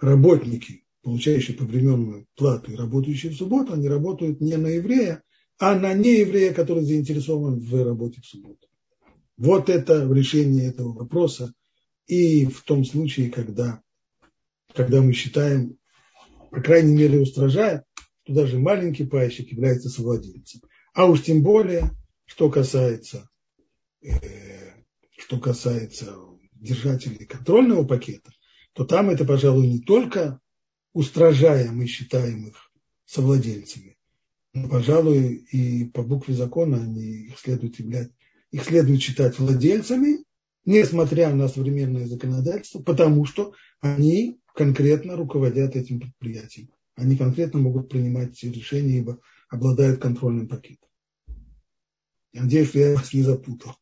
[0.00, 5.22] работники, получающие повременную плату и работающие в субботу, они работают не на еврея,
[5.58, 8.68] а на нееврея, который заинтересован в работе в субботу.
[9.36, 11.52] Вот это решение этого вопроса.
[12.08, 13.82] И в том случае, когда,
[14.74, 15.78] когда мы считаем,
[16.50, 17.84] по крайней мере, устражая,
[18.24, 20.62] что даже маленький пайщик является совладельцем.
[20.94, 21.92] А уж тем более,
[22.24, 23.28] что касается,
[24.02, 24.72] э,
[25.18, 26.16] что касается
[26.54, 28.32] держателей контрольного пакета,
[28.72, 30.40] то там это, пожалуй, не только
[30.94, 32.72] устражая мы считаем их
[33.04, 33.98] совладельцами,
[34.54, 38.10] но, пожалуй, и по букве закона они, их, следует являть,
[38.50, 40.24] их следует считать владельцами,
[40.68, 48.42] несмотря на современное законодательство, потому что они конкретно руководят этим предприятием они конкретно могут принимать
[48.42, 50.88] решения, ибо обладают контрольным пакетом.
[52.32, 53.74] Я надеюсь, что я вас не запутал.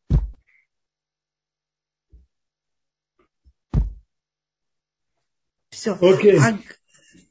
[5.70, 5.95] Все.
[5.95, 6.37] Okay.
[6.37, 6.61] Ог...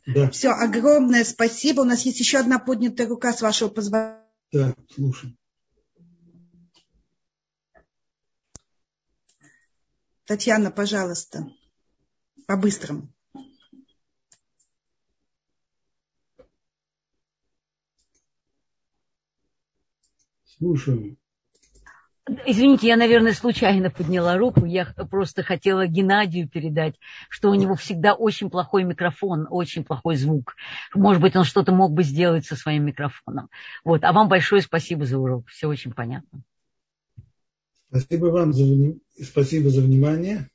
[0.08, 0.30] Да.
[0.32, 1.82] Все, огромное спасибо.
[1.82, 4.22] У нас есть еще одна поднятая рука с вашего позволения.
[4.52, 5.36] Да, слушай.
[10.26, 11.46] Татьяна, пожалуйста,
[12.48, 13.10] по-быстрому.
[20.58, 21.18] Слушаю.
[22.48, 24.66] Извините, я, наверное, случайно подняла руку.
[24.66, 26.96] Я просто хотела Геннадию передать,
[27.30, 30.56] что у него всегда очень плохой микрофон, очень плохой звук.
[30.96, 33.50] Может быть, он что-то мог бы сделать со своим микрофоном.
[33.84, 34.04] Вот.
[34.04, 35.50] А вам большое спасибо за урок.
[35.50, 36.42] Все очень понятно.
[37.96, 38.66] Спасибо вам за,
[39.24, 40.50] спасибо за внимание.